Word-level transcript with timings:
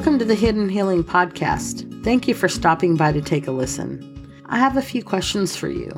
Welcome 0.00 0.18
to 0.20 0.24
the 0.24 0.34
Hidden 0.34 0.70
Healing 0.70 1.04
Podcast. 1.04 2.02
Thank 2.02 2.26
you 2.26 2.32
for 2.32 2.48
stopping 2.48 2.96
by 2.96 3.12
to 3.12 3.20
take 3.20 3.46
a 3.46 3.50
listen. 3.50 4.32
I 4.46 4.58
have 4.58 4.78
a 4.78 4.82
few 4.82 5.04
questions 5.04 5.56
for 5.56 5.68
you. 5.68 5.90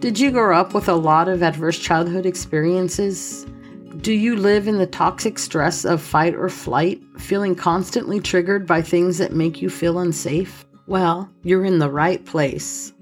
Did 0.00 0.18
you 0.18 0.32
grow 0.32 0.58
up 0.58 0.74
with 0.74 0.88
a 0.88 0.96
lot 0.96 1.28
of 1.28 1.44
adverse 1.44 1.78
childhood 1.78 2.26
experiences? 2.26 3.46
Do 3.98 4.12
you 4.12 4.34
live 4.34 4.66
in 4.66 4.78
the 4.78 4.86
toxic 4.88 5.38
stress 5.38 5.84
of 5.84 6.02
fight 6.02 6.34
or 6.34 6.48
flight, 6.48 7.00
feeling 7.18 7.54
constantly 7.54 8.18
triggered 8.18 8.66
by 8.66 8.82
things 8.82 9.18
that 9.18 9.32
make 9.32 9.62
you 9.62 9.70
feel 9.70 10.00
unsafe? 10.00 10.66
Well, 10.88 11.30
you're 11.44 11.64
in 11.64 11.78
the 11.78 11.88
right 11.88 12.24
place. 12.24 12.92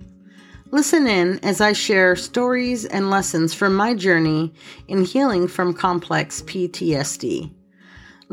Listen 0.72 1.06
in 1.06 1.38
as 1.42 1.62
I 1.62 1.72
share 1.72 2.16
stories 2.16 2.84
and 2.84 3.08
lessons 3.08 3.54
from 3.54 3.74
my 3.74 3.94
journey 3.94 4.52
in 4.88 5.06
healing 5.06 5.48
from 5.48 5.72
complex 5.72 6.42
PTSD. 6.42 7.50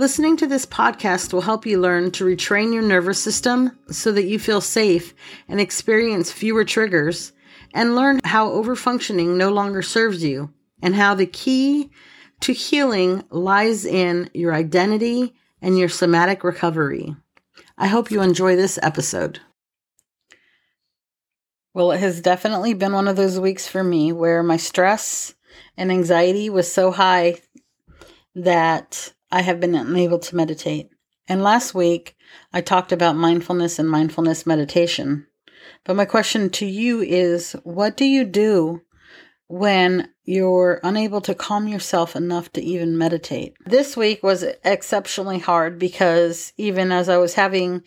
Listening 0.01 0.35
to 0.37 0.47
this 0.47 0.65
podcast 0.65 1.31
will 1.31 1.41
help 1.41 1.63
you 1.63 1.79
learn 1.79 2.09
to 2.13 2.25
retrain 2.25 2.73
your 2.73 2.81
nervous 2.81 3.21
system 3.21 3.77
so 3.91 4.11
that 4.11 4.25
you 4.25 4.39
feel 4.39 4.59
safe 4.59 5.13
and 5.47 5.61
experience 5.61 6.31
fewer 6.31 6.65
triggers, 6.65 7.33
and 7.75 7.93
learn 7.93 8.19
how 8.23 8.49
overfunctioning 8.49 9.37
no 9.37 9.49
longer 9.49 9.83
serves 9.83 10.23
you, 10.23 10.51
and 10.81 10.95
how 10.95 11.13
the 11.13 11.27
key 11.27 11.91
to 12.39 12.51
healing 12.51 13.23
lies 13.29 13.85
in 13.85 14.27
your 14.33 14.55
identity 14.55 15.35
and 15.61 15.77
your 15.77 15.87
somatic 15.87 16.43
recovery. 16.43 17.15
I 17.77 17.85
hope 17.85 18.09
you 18.09 18.23
enjoy 18.23 18.55
this 18.55 18.79
episode. 18.81 19.39
Well, 21.75 21.91
it 21.91 21.99
has 21.99 22.21
definitely 22.21 22.73
been 22.73 22.93
one 22.93 23.07
of 23.07 23.17
those 23.17 23.39
weeks 23.39 23.67
for 23.67 23.83
me 23.83 24.11
where 24.11 24.41
my 24.41 24.57
stress 24.57 25.35
and 25.77 25.91
anxiety 25.91 26.49
was 26.49 26.73
so 26.73 26.89
high 26.89 27.39
that 28.33 29.13
I 29.32 29.41
have 29.41 29.60
been 29.60 29.76
unable 29.76 30.20
to 30.20 30.35
meditate. 30.35 30.90
And 31.27 31.43
last 31.43 31.74
week, 31.74 32.15
I 32.51 32.62
talked 32.62 32.91
about 32.91 33.15
mindfulness 33.15 33.79
and 33.79 33.90
mindfulness 33.90 34.46
meditation. 34.46 35.27
But 35.84 35.96
my 35.96 36.05
question 36.05 36.49
to 36.51 36.65
you 36.65 37.01
is 37.01 37.54
what 37.63 37.96
do 37.96 38.05
you 38.05 38.26
do 38.26 38.82
when 39.48 40.10
you're 40.23 40.79
unable 40.84 41.21
to 41.21 41.35
calm 41.35 41.68
yourself 41.68 42.15
enough 42.15 42.51
to 42.54 42.62
even 42.62 42.98
meditate? 42.98 43.55
This 43.65 43.96
week 43.96 44.23
was 44.23 44.43
exceptionally 44.63 45.40
hard 45.40 45.79
because 45.79 46.54
even 46.57 46.91
as 46.91 47.10
I 47.10 47.18
was 47.18 47.34
having 47.34 47.84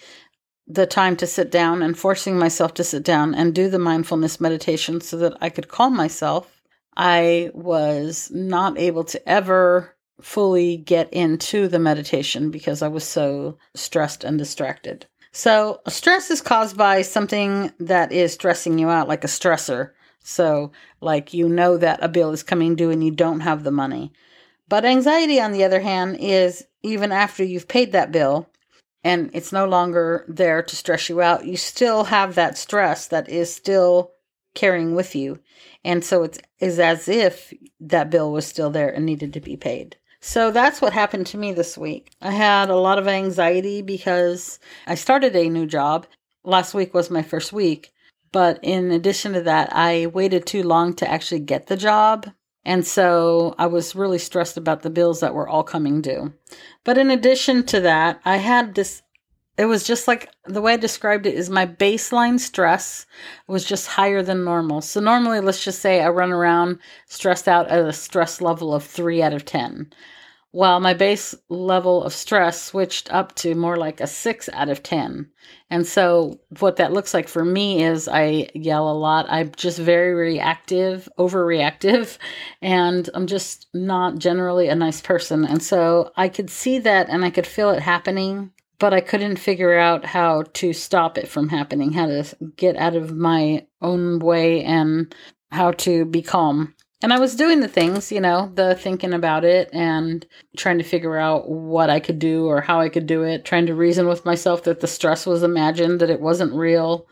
the 0.66 0.86
time 0.86 1.16
to 1.16 1.26
sit 1.26 1.50
down 1.50 1.82
and 1.82 1.98
forcing 1.98 2.38
myself 2.38 2.74
to 2.74 2.84
sit 2.84 3.02
down 3.02 3.34
and 3.34 3.54
do 3.54 3.68
the 3.68 3.78
mindfulness 3.78 4.40
meditation 4.40 5.00
so 5.00 5.18
that 5.18 5.36
I 5.40 5.50
could 5.50 5.68
calm 5.68 5.94
myself, 5.94 6.62
I 6.96 7.50
was 7.54 8.30
not 8.32 8.78
able 8.78 9.04
to 9.04 9.28
ever 9.28 9.93
fully 10.20 10.76
get 10.76 11.12
into 11.12 11.68
the 11.68 11.78
meditation 11.78 12.50
because 12.50 12.82
I 12.82 12.88
was 12.88 13.04
so 13.04 13.58
stressed 13.74 14.24
and 14.24 14.38
distracted. 14.38 15.06
So, 15.32 15.80
stress 15.88 16.30
is 16.30 16.40
caused 16.40 16.76
by 16.76 17.02
something 17.02 17.72
that 17.80 18.12
is 18.12 18.34
stressing 18.34 18.78
you 18.78 18.88
out, 18.88 19.08
like 19.08 19.24
a 19.24 19.28
stressor. 19.28 19.90
So, 20.20 20.70
like 21.00 21.34
you 21.34 21.48
know 21.48 21.76
that 21.76 22.02
a 22.02 22.08
bill 22.08 22.30
is 22.30 22.44
coming 22.44 22.76
due 22.76 22.90
and 22.90 23.02
you 23.02 23.10
don't 23.10 23.40
have 23.40 23.64
the 23.64 23.72
money. 23.72 24.12
But 24.68 24.84
anxiety, 24.84 25.40
on 25.40 25.52
the 25.52 25.64
other 25.64 25.80
hand, 25.80 26.18
is 26.20 26.64
even 26.82 27.12
after 27.12 27.42
you've 27.42 27.68
paid 27.68 27.92
that 27.92 28.12
bill 28.12 28.48
and 29.02 29.30
it's 29.34 29.52
no 29.52 29.66
longer 29.66 30.24
there 30.28 30.62
to 30.62 30.76
stress 30.76 31.08
you 31.08 31.20
out, 31.20 31.44
you 31.44 31.56
still 31.56 32.04
have 32.04 32.34
that 32.34 32.56
stress 32.56 33.06
that 33.08 33.28
is 33.28 33.54
still 33.54 34.12
carrying 34.54 34.94
with 34.94 35.14
you. 35.14 35.40
And 35.84 36.02
so 36.02 36.22
it 36.22 36.38
is 36.60 36.78
as 36.78 37.08
if 37.08 37.52
that 37.80 38.08
bill 38.08 38.32
was 38.32 38.46
still 38.46 38.70
there 38.70 38.88
and 38.88 39.04
needed 39.04 39.34
to 39.34 39.40
be 39.40 39.56
paid. 39.56 39.96
So 40.26 40.50
that's 40.50 40.80
what 40.80 40.94
happened 40.94 41.26
to 41.28 41.36
me 41.36 41.52
this 41.52 41.76
week. 41.76 42.10
I 42.22 42.30
had 42.30 42.70
a 42.70 42.76
lot 42.76 42.98
of 42.98 43.06
anxiety 43.06 43.82
because 43.82 44.58
I 44.86 44.94
started 44.94 45.36
a 45.36 45.50
new 45.50 45.66
job. 45.66 46.06
Last 46.44 46.72
week 46.72 46.94
was 46.94 47.10
my 47.10 47.20
first 47.20 47.52
week. 47.52 47.92
But 48.32 48.58
in 48.62 48.90
addition 48.90 49.34
to 49.34 49.42
that, 49.42 49.68
I 49.70 50.06
waited 50.06 50.46
too 50.46 50.62
long 50.62 50.94
to 50.94 51.08
actually 51.08 51.40
get 51.40 51.66
the 51.66 51.76
job. 51.76 52.26
And 52.64 52.86
so 52.86 53.54
I 53.58 53.66
was 53.66 53.94
really 53.94 54.16
stressed 54.16 54.56
about 54.56 54.80
the 54.80 54.88
bills 54.88 55.20
that 55.20 55.34
were 55.34 55.46
all 55.46 55.62
coming 55.62 56.00
due. 56.00 56.32
But 56.84 56.96
in 56.96 57.10
addition 57.10 57.62
to 57.66 57.80
that, 57.80 58.22
I 58.24 58.38
had 58.38 58.74
this 58.74 59.02
it 59.56 59.66
was 59.66 59.84
just 59.84 60.08
like 60.08 60.30
the 60.46 60.60
way 60.60 60.74
I 60.74 60.76
described 60.76 61.26
it 61.26 61.34
is 61.34 61.48
my 61.48 61.66
baseline 61.66 62.40
stress 62.40 63.06
was 63.46 63.64
just 63.64 63.86
higher 63.86 64.22
than 64.22 64.44
normal. 64.44 64.80
So 64.80 65.00
normally 65.00 65.40
let's 65.40 65.64
just 65.64 65.80
say 65.80 66.00
I 66.00 66.08
run 66.08 66.32
around 66.32 66.78
stressed 67.06 67.48
out 67.48 67.68
at 67.68 67.84
a 67.84 67.92
stress 67.92 68.40
level 68.40 68.74
of 68.74 68.84
3 68.84 69.22
out 69.22 69.32
of 69.32 69.44
10 69.44 69.92
while 70.54 70.78
my 70.78 70.94
base 70.94 71.34
level 71.48 72.04
of 72.04 72.12
stress 72.12 72.62
switched 72.62 73.12
up 73.12 73.34
to 73.34 73.56
more 73.56 73.76
like 73.76 74.00
a 74.00 74.06
six 74.06 74.48
out 74.52 74.68
of 74.68 74.84
10. 74.84 75.28
And 75.68 75.84
so, 75.84 76.38
what 76.60 76.76
that 76.76 76.92
looks 76.92 77.12
like 77.12 77.26
for 77.26 77.44
me 77.44 77.82
is 77.82 78.06
I 78.06 78.48
yell 78.54 78.88
a 78.88 78.94
lot. 78.94 79.26
I'm 79.28 79.50
just 79.56 79.80
very 79.80 80.14
reactive, 80.14 81.08
overreactive, 81.18 82.18
and 82.62 83.10
I'm 83.14 83.26
just 83.26 83.66
not 83.74 84.18
generally 84.20 84.68
a 84.68 84.76
nice 84.76 85.00
person. 85.00 85.44
And 85.44 85.60
so, 85.60 86.12
I 86.16 86.28
could 86.28 86.50
see 86.50 86.78
that 86.78 87.08
and 87.08 87.24
I 87.24 87.30
could 87.30 87.48
feel 87.48 87.70
it 87.70 87.82
happening, 87.82 88.52
but 88.84 88.92
I 88.92 89.00
couldn't 89.00 89.38
figure 89.38 89.78
out 89.78 90.04
how 90.04 90.42
to 90.42 90.74
stop 90.74 91.16
it 91.16 91.26
from 91.26 91.48
happening, 91.48 91.94
how 91.94 92.04
to 92.04 92.22
get 92.54 92.76
out 92.76 92.94
of 92.94 93.16
my 93.16 93.66
own 93.80 94.18
way 94.18 94.62
and 94.62 95.14
how 95.50 95.70
to 95.70 96.04
be 96.04 96.20
calm. 96.20 96.74
And 97.02 97.10
I 97.10 97.18
was 97.18 97.34
doing 97.34 97.60
the 97.60 97.66
things, 97.66 98.12
you 98.12 98.20
know, 98.20 98.52
the 98.52 98.74
thinking 98.74 99.14
about 99.14 99.42
it 99.42 99.70
and 99.72 100.26
trying 100.58 100.76
to 100.76 100.84
figure 100.84 101.16
out 101.16 101.48
what 101.48 101.88
I 101.88 101.98
could 101.98 102.18
do 102.18 102.44
or 102.44 102.60
how 102.60 102.78
I 102.78 102.90
could 102.90 103.06
do 103.06 103.22
it, 103.22 103.46
trying 103.46 103.64
to 103.68 103.74
reason 103.74 104.06
with 104.06 104.26
myself 104.26 104.64
that 104.64 104.80
the 104.80 104.86
stress 104.86 105.24
was 105.24 105.42
imagined, 105.42 106.00
that 106.00 106.10
it 106.10 106.20
wasn't 106.20 106.52
real, 106.52 107.06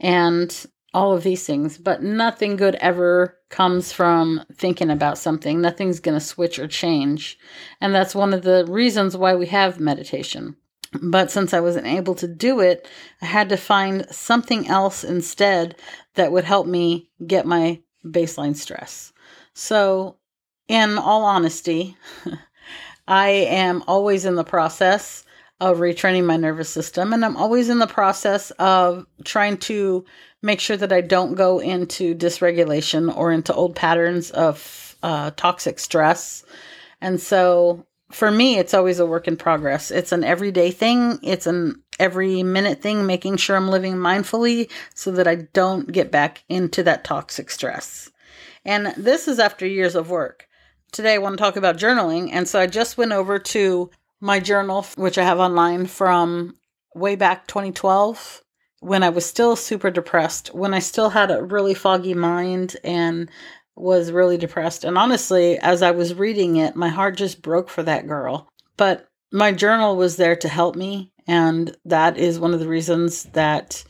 and 0.00 0.66
all 0.92 1.12
of 1.12 1.22
these 1.22 1.46
things. 1.46 1.78
But 1.78 2.02
nothing 2.02 2.56
good 2.56 2.74
ever 2.80 3.38
comes 3.48 3.92
from 3.92 4.44
thinking 4.56 4.90
about 4.90 5.18
something. 5.18 5.60
Nothing's 5.60 6.00
going 6.00 6.18
to 6.18 6.26
switch 6.26 6.58
or 6.58 6.66
change. 6.66 7.38
And 7.80 7.94
that's 7.94 8.12
one 8.12 8.34
of 8.34 8.42
the 8.42 8.66
reasons 8.66 9.16
why 9.16 9.36
we 9.36 9.46
have 9.46 9.78
meditation. 9.78 10.56
But 11.00 11.30
since 11.30 11.54
I 11.54 11.60
wasn't 11.60 11.86
able 11.86 12.14
to 12.16 12.28
do 12.28 12.60
it, 12.60 12.86
I 13.22 13.26
had 13.26 13.48
to 13.48 13.56
find 13.56 14.06
something 14.10 14.68
else 14.68 15.04
instead 15.04 15.76
that 16.14 16.32
would 16.32 16.44
help 16.44 16.66
me 16.66 17.10
get 17.26 17.46
my 17.46 17.80
baseline 18.04 18.56
stress. 18.56 19.12
So, 19.54 20.16
in 20.68 20.98
all 20.98 21.24
honesty, 21.24 21.96
I 23.08 23.28
am 23.28 23.82
always 23.86 24.24
in 24.24 24.34
the 24.34 24.44
process 24.44 25.24
of 25.60 25.78
retraining 25.78 26.24
my 26.24 26.36
nervous 26.36 26.68
system, 26.68 27.12
and 27.12 27.24
I'm 27.24 27.36
always 27.36 27.68
in 27.68 27.78
the 27.78 27.86
process 27.86 28.50
of 28.52 29.06
trying 29.24 29.58
to 29.58 30.04
make 30.42 30.60
sure 30.60 30.76
that 30.76 30.92
I 30.92 31.00
don't 31.00 31.34
go 31.34 31.60
into 31.60 32.14
dysregulation 32.14 33.14
or 33.16 33.32
into 33.32 33.54
old 33.54 33.76
patterns 33.76 34.30
of 34.30 34.96
uh, 35.02 35.30
toxic 35.36 35.78
stress. 35.78 36.44
And 37.00 37.20
so, 37.20 37.86
for 38.12 38.30
me, 38.30 38.58
it's 38.58 38.74
always 38.74 38.98
a 38.98 39.06
work 39.06 39.26
in 39.26 39.36
progress. 39.36 39.90
It's 39.90 40.12
an 40.12 40.24
everyday 40.24 40.70
thing, 40.70 41.18
it's 41.22 41.46
an 41.46 41.82
every 41.98 42.42
minute 42.42 42.80
thing, 42.80 43.06
making 43.06 43.36
sure 43.36 43.56
I'm 43.56 43.68
living 43.68 43.94
mindfully 43.94 44.70
so 44.94 45.10
that 45.12 45.26
I 45.26 45.36
don't 45.52 45.90
get 45.90 46.10
back 46.10 46.44
into 46.48 46.82
that 46.82 47.04
toxic 47.04 47.50
stress. 47.50 48.10
And 48.64 48.94
this 48.96 49.28
is 49.28 49.38
after 49.38 49.66
years 49.66 49.94
of 49.94 50.10
work. 50.10 50.48
Today 50.92 51.14
I 51.14 51.18
want 51.18 51.38
to 51.38 51.42
talk 51.42 51.56
about 51.56 51.78
journaling. 51.78 52.30
And 52.32 52.46
so 52.46 52.60
I 52.60 52.66
just 52.66 52.98
went 52.98 53.12
over 53.12 53.38
to 53.38 53.90
my 54.20 54.40
journal, 54.40 54.82
which 54.96 55.18
I 55.18 55.24
have 55.24 55.40
online 55.40 55.86
from 55.86 56.54
way 56.94 57.16
back 57.16 57.46
2012 57.46 58.42
when 58.80 59.02
I 59.02 59.08
was 59.08 59.24
still 59.24 59.56
super 59.56 59.90
depressed, 59.90 60.48
when 60.54 60.74
I 60.74 60.80
still 60.80 61.10
had 61.10 61.30
a 61.30 61.42
really 61.42 61.74
foggy 61.74 62.14
mind 62.14 62.76
and 62.82 63.30
was 63.76 64.12
really 64.12 64.36
depressed. 64.36 64.84
And 64.84 64.98
honestly, 64.98 65.58
as 65.58 65.82
I 65.82 65.90
was 65.92 66.14
reading 66.14 66.56
it, 66.56 66.76
my 66.76 66.88
heart 66.88 67.16
just 67.16 67.42
broke 67.42 67.68
for 67.68 67.82
that 67.82 68.06
girl. 68.06 68.48
But 68.76 69.08
my 69.32 69.52
journal 69.52 69.96
was 69.96 70.16
there 70.16 70.36
to 70.36 70.48
help 70.48 70.76
me. 70.76 71.12
And 71.26 71.76
that 71.84 72.18
is 72.18 72.38
one 72.38 72.52
of 72.52 72.60
the 72.60 72.68
reasons 72.68 73.24
that 73.32 73.84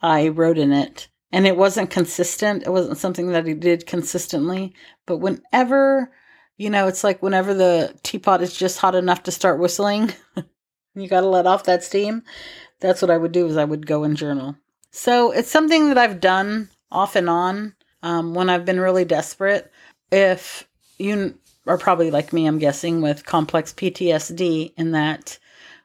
I 0.00 0.28
wrote 0.28 0.58
in 0.58 0.72
it 0.72 1.08
and 1.32 1.46
it 1.46 1.56
wasn't 1.56 1.90
consistent. 1.90 2.64
It 2.64 2.70
wasn't 2.70 2.98
something 2.98 3.32
that 3.32 3.46
I 3.46 3.54
did 3.54 3.86
consistently. 3.86 4.74
But 5.06 5.18
whenever, 5.18 6.12
you 6.58 6.68
know, 6.68 6.86
it's 6.86 7.02
like 7.02 7.22
whenever 7.22 7.54
the 7.54 7.98
teapot 8.02 8.42
is 8.42 8.54
just 8.54 8.78
hot 8.78 8.94
enough 8.94 9.22
to 9.24 9.32
start 9.32 9.58
whistling, 9.58 10.12
you 10.94 11.08
got 11.08 11.22
to 11.22 11.28
let 11.28 11.46
off 11.46 11.64
that 11.64 11.82
steam. 11.82 12.22
That's 12.80 13.00
what 13.00 13.10
I 13.10 13.16
would 13.16 13.32
do 13.32 13.46
is 13.46 13.56
I 13.56 13.64
would 13.64 13.86
go 13.86 14.04
and 14.04 14.16
journal. 14.16 14.56
So 14.90 15.30
it's 15.30 15.50
something 15.50 15.88
that 15.88 15.96
I've 15.96 16.20
done 16.20 16.68
off 16.90 17.16
and 17.16 17.30
on 17.30 17.74
um, 18.02 18.34
when 18.34 18.50
I've 18.50 18.64
been 18.64 18.80
really 18.80 19.04
desperate. 19.04 19.70
If 20.10 20.68
you 20.98 21.38
are 21.66 21.78
probably 21.78 22.10
like 22.10 22.32
me, 22.32 22.46
I'm 22.46 22.58
guessing, 22.58 23.00
with 23.00 23.26
complex 23.26 23.72
PTSD, 23.72 24.72
in 24.76 24.92
that 24.92 25.38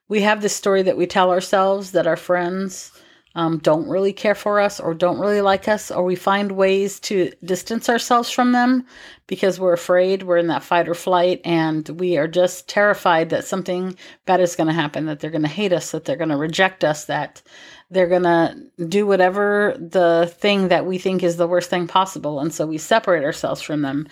we 0.08 0.22
have 0.22 0.42
this 0.42 0.56
story 0.56 0.82
that 0.84 0.98
we 0.98 1.06
tell 1.06 1.32
ourselves 1.32 1.92
that 1.92 2.08
our 2.08 2.16
friends 2.16 2.92
um, 3.36 3.60
don't 3.60 3.88
really 3.88 4.14
care 4.14 4.34
for 4.34 4.60
us 4.60 4.80
or 4.80 4.96
don't 4.96 5.20
really 5.20 5.42
like 5.42 5.68
us, 5.68 5.92
or 5.92 6.04
we 6.04 6.16
find 6.16 6.54
ways 6.54 7.00
to 7.02 7.32
distance 7.46 7.88
ourselves 7.88 8.32
from 8.32 8.52
them 8.52 8.84
because 9.28 9.60
we're 9.60 9.74
afraid, 9.74 10.24
we're 10.24 10.38
in 10.38 10.48
that 10.48 10.64
fight 10.64 10.90
or 10.90 10.96
flight, 10.96 11.40
and 11.46 11.88
we 12.00 12.18
are 12.18 12.28
just 12.28 12.68
terrified 12.68 13.30
that 13.30 13.46
something 13.46 13.96
bad 14.26 14.40
is 14.40 14.56
going 14.56 14.66
to 14.68 14.74
happen, 14.74 15.06
that 15.06 15.20
they're 15.20 15.30
going 15.30 15.44
to 15.44 15.48
hate 15.48 15.72
us, 15.72 15.92
that 15.92 16.06
they're 16.06 16.16
going 16.16 16.30
to 16.30 16.38
reject 16.38 16.84
us, 16.84 17.06
that 17.06 17.44
they're 17.90 18.08
going 18.08 18.24
to 18.24 18.56
do 18.86 19.08
whatever 19.08 19.76
the 19.80 20.34
thing 20.40 20.68
that 20.68 20.86
we 20.86 20.98
think 20.98 21.24
is 21.24 21.38
the 21.38 21.48
worst 21.48 21.70
thing 21.70 21.88
possible. 21.88 22.40
And 22.40 22.54
so 22.54 22.66
we 22.66 22.78
separate 22.78 23.24
ourselves 23.24 23.62
from 23.62 23.82
them. 23.82 24.08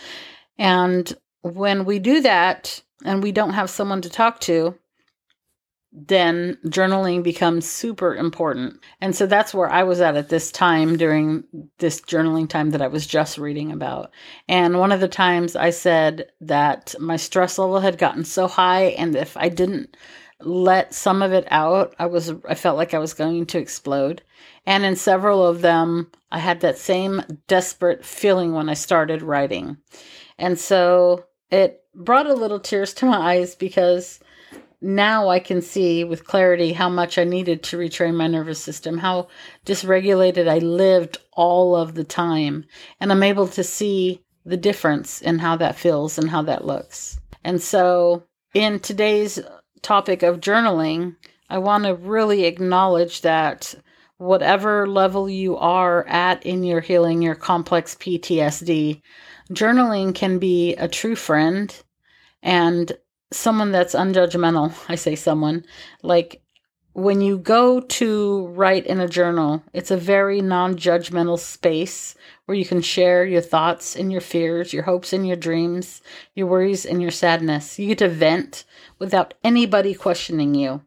And 0.58 1.14
when 1.42 1.86
we 1.86 2.00
do 2.00 2.22
that 2.22 2.82
and 3.04 3.22
we 3.22 3.32
don't 3.32 3.54
have 3.54 3.70
someone 3.70 4.02
to 4.02 4.10
talk 4.10 4.40
to, 4.42 4.76
then 5.98 6.58
journaling 6.66 7.24
becomes 7.24 7.66
super 7.66 8.16
important. 8.16 8.82
And 9.00 9.16
so 9.16 9.26
that's 9.26 9.54
where 9.54 9.70
I 9.70 9.84
was 9.84 10.02
at 10.02 10.18
at 10.18 10.28
this 10.28 10.52
time 10.52 10.98
during 10.98 11.46
this 11.80 12.02
journaling 12.02 12.50
time 12.50 12.72
that 12.72 12.82
I 12.82 12.88
was 12.88 13.08
just 13.08 13.38
reading 13.38 13.72
about. 13.72 14.12
And 14.50 14.78
one 14.78 14.92
of 14.92 15.00
the 15.00 15.08
times 15.08 15.56
I 15.56 15.70
said 15.70 16.28
that 16.42 16.96
my 17.00 17.16
stress 17.16 17.58
level 17.58 17.80
had 17.80 17.98
gotten 17.98 18.26
so 18.26 18.48
high, 18.48 18.88
and 18.98 19.16
if 19.16 19.38
I 19.38 19.48
didn't 19.48 19.96
let 20.42 20.94
some 20.94 21.22
of 21.22 21.34
it 21.34 21.48
out, 21.50 21.96
I 21.98 22.06
was 22.08 22.34
I 22.48 22.56
felt 22.56 22.78
like 22.78 22.94
I 22.94 23.00
was 23.00 23.14
going 23.14 23.46
to 23.48 23.60
explode. 23.60 24.22
And 24.66 24.84
in 24.84 24.96
several 24.96 25.46
of 25.46 25.62
them, 25.62 26.12
I 26.32 26.40
had 26.40 26.62
that 26.62 26.78
same 26.78 27.22
desperate 27.48 28.04
feeling 28.04 28.54
when 28.54 28.70
I 28.70 28.74
started 28.74 29.22
writing. 29.22 29.78
And 30.38 30.60
so 30.60 31.26
it 31.52 31.84
brought 31.94 32.28
a 32.28 32.34
little 32.34 32.60
tears 32.60 32.94
to 32.96 33.06
my 33.06 33.36
eyes 33.36 33.56
because 33.56 34.20
now 34.82 35.30
I 35.30 35.40
can 35.40 35.62
see 35.62 36.04
with 36.04 36.28
clarity 36.28 36.74
how 36.74 36.90
much 36.90 37.18
I 37.18 37.24
needed 37.24 37.64
to 37.64 37.78
retrain 37.78 38.16
my 38.16 38.28
nervous 38.28 38.60
system, 38.60 38.98
how 38.98 39.30
dysregulated 39.66 40.48
I 40.48 40.60
lived 40.60 41.18
all 41.34 41.76
of 41.76 41.96
the 41.96 42.04
time. 42.04 42.66
And 43.00 43.12
I'm 43.12 43.24
able 43.24 43.48
to 43.50 43.64
see 43.64 44.22
the 44.46 44.58
difference 44.58 45.22
in 45.22 45.40
how 45.40 45.56
that 45.58 45.76
feels 45.76 46.18
and 46.18 46.30
how 46.30 46.42
that 46.44 46.66
looks. 46.66 47.20
And 47.44 47.62
so, 47.62 48.24
in 48.54 48.80
today's 48.80 49.40
topic 49.86 50.24
of 50.24 50.40
journaling, 50.40 51.16
I 51.48 51.60
want 51.60 51.84
to 51.84 51.94
really 51.94 52.46
acknowledge 52.46 53.22
that 53.22 53.76
whatever 54.18 54.88
level 54.88 55.30
you 55.30 55.56
are 55.58 56.06
at 56.08 56.44
in 56.44 56.64
your 56.64 56.82
healing 56.82 57.22
your 57.22 57.36
complex 57.36 57.94
PTSD, 57.96 59.02
journaling 59.52 60.16
can 60.16 60.40
be 60.40 60.76
a 60.76 60.88
true 60.88 61.16
friend 61.16 61.74
and 62.42 62.92
someone 63.32 63.72
that's 63.72 63.94
unjudgmental. 63.94 64.74
I 64.90 64.96
say 64.96 65.16
someone 65.16 65.66
like 66.02 66.42
when 66.96 67.20
you 67.20 67.38
go 67.38 67.82
to 67.82 68.48
write 68.48 68.86
in 68.86 69.02
a 69.02 69.08
journal, 69.08 69.62
it's 69.74 69.92
a 69.92 69.98
very 69.98 70.40
non 70.40 70.76
judgmental 70.76 71.38
space 71.38 72.16
where 72.46 72.58
you 72.58 72.64
can 72.64 72.82
share 72.82 73.26
your 73.26 73.42
thoughts 73.42 73.98
and 73.98 74.14
your 74.14 74.22
fears, 74.22 74.72
your 74.72 74.84
hopes 74.84 75.12
and 75.12 75.28
your 75.28 75.36
dreams, 75.36 76.02
your 76.36 76.48
worries 76.48 76.86
and 76.86 77.02
your 77.02 77.12
sadness. 77.12 77.78
You 77.78 77.88
get 77.88 77.98
to 77.98 78.08
vent 78.08 78.64
without 78.98 79.34
anybody 79.44 79.94
questioning 79.94 80.56
you. 80.56 80.84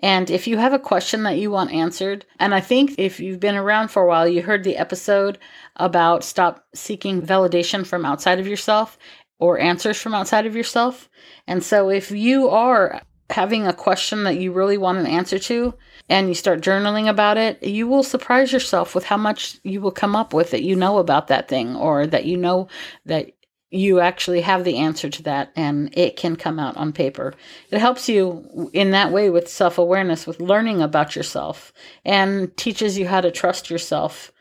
And 0.00 0.30
if 0.30 0.48
you 0.48 0.56
have 0.56 0.72
a 0.72 0.80
question 0.80 1.22
that 1.22 1.38
you 1.38 1.52
want 1.52 1.70
answered, 1.70 2.26
and 2.40 2.52
I 2.52 2.60
think 2.60 2.96
if 2.98 3.20
you've 3.20 3.38
been 3.38 3.54
around 3.54 3.88
for 3.88 4.02
a 4.02 4.08
while, 4.08 4.26
you 4.26 4.42
heard 4.42 4.64
the 4.64 4.78
episode 4.78 5.38
about 5.76 6.24
stop 6.24 6.64
seeking 6.74 7.22
validation 7.22 7.86
from 7.86 8.04
outside 8.04 8.40
of 8.40 8.48
yourself 8.48 8.98
or 9.38 9.60
answers 9.60 10.00
from 10.00 10.12
outside 10.12 10.46
of 10.46 10.56
yourself. 10.56 11.08
And 11.46 11.62
so 11.62 11.88
if 11.88 12.10
you 12.10 12.48
are 12.48 13.00
having 13.30 13.66
a 13.66 13.72
question 13.72 14.24
that 14.24 14.36
you 14.36 14.52
really 14.52 14.78
want 14.78 14.98
an 14.98 15.06
answer 15.06 15.38
to 15.38 15.74
and 16.08 16.28
you 16.28 16.34
start 16.34 16.60
journaling 16.60 17.08
about 17.08 17.36
it, 17.36 17.62
you 17.62 17.86
will 17.86 18.02
surprise 18.02 18.52
yourself 18.52 18.94
with 18.94 19.04
how 19.04 19.16
much 19.16 19.58
you 19.62 19.80
will 19.80 19.90
come 19.92 20.16
up 20.16 20.34
with 20.34 20.50
that 20.50 20.62
you 20.62 20.76
know 20.76 20.98
about 20.98 21.28
that 21.28 21.48
thing 21.48 21.76
or 21.76 22.06
that 22.06 22.24
you 22.24 22.36
know 22.36 22.68
that 23.06 23.32
you 23.70 24.00
actually 24.00 24.40
have 24.40 24.64
the 24.64 24.76
answer 24.76 25.08
to 25.08 25.22
that 25.22 25.52
and 25.54 25.96
it 25.96 26.16
can 26.16 26.34
come 26.34 26.58
out 26.58 26.76
on 26.76 26.92
paper. 26.92 27.34
It 27.70 27.78
helps 27.78 28.08
you 28.08 28.70
in 28.72 28.90
that 28.90 29.12
way 29.12 29.30
with 29.30 29.48
self 29.48 29.78
awareness, 29.78 30.26
with 30.26 30.40
learning 30.40 30.82
about 30.82 31.14
yourself, 31.14 31.72
and 32.04 32.54
teaches 32.56 32.98
you 32.98 33.06
how 33.06 33.20
to 33.20 33.30
trust 33.30 33.70
yourself. 33.70 34.32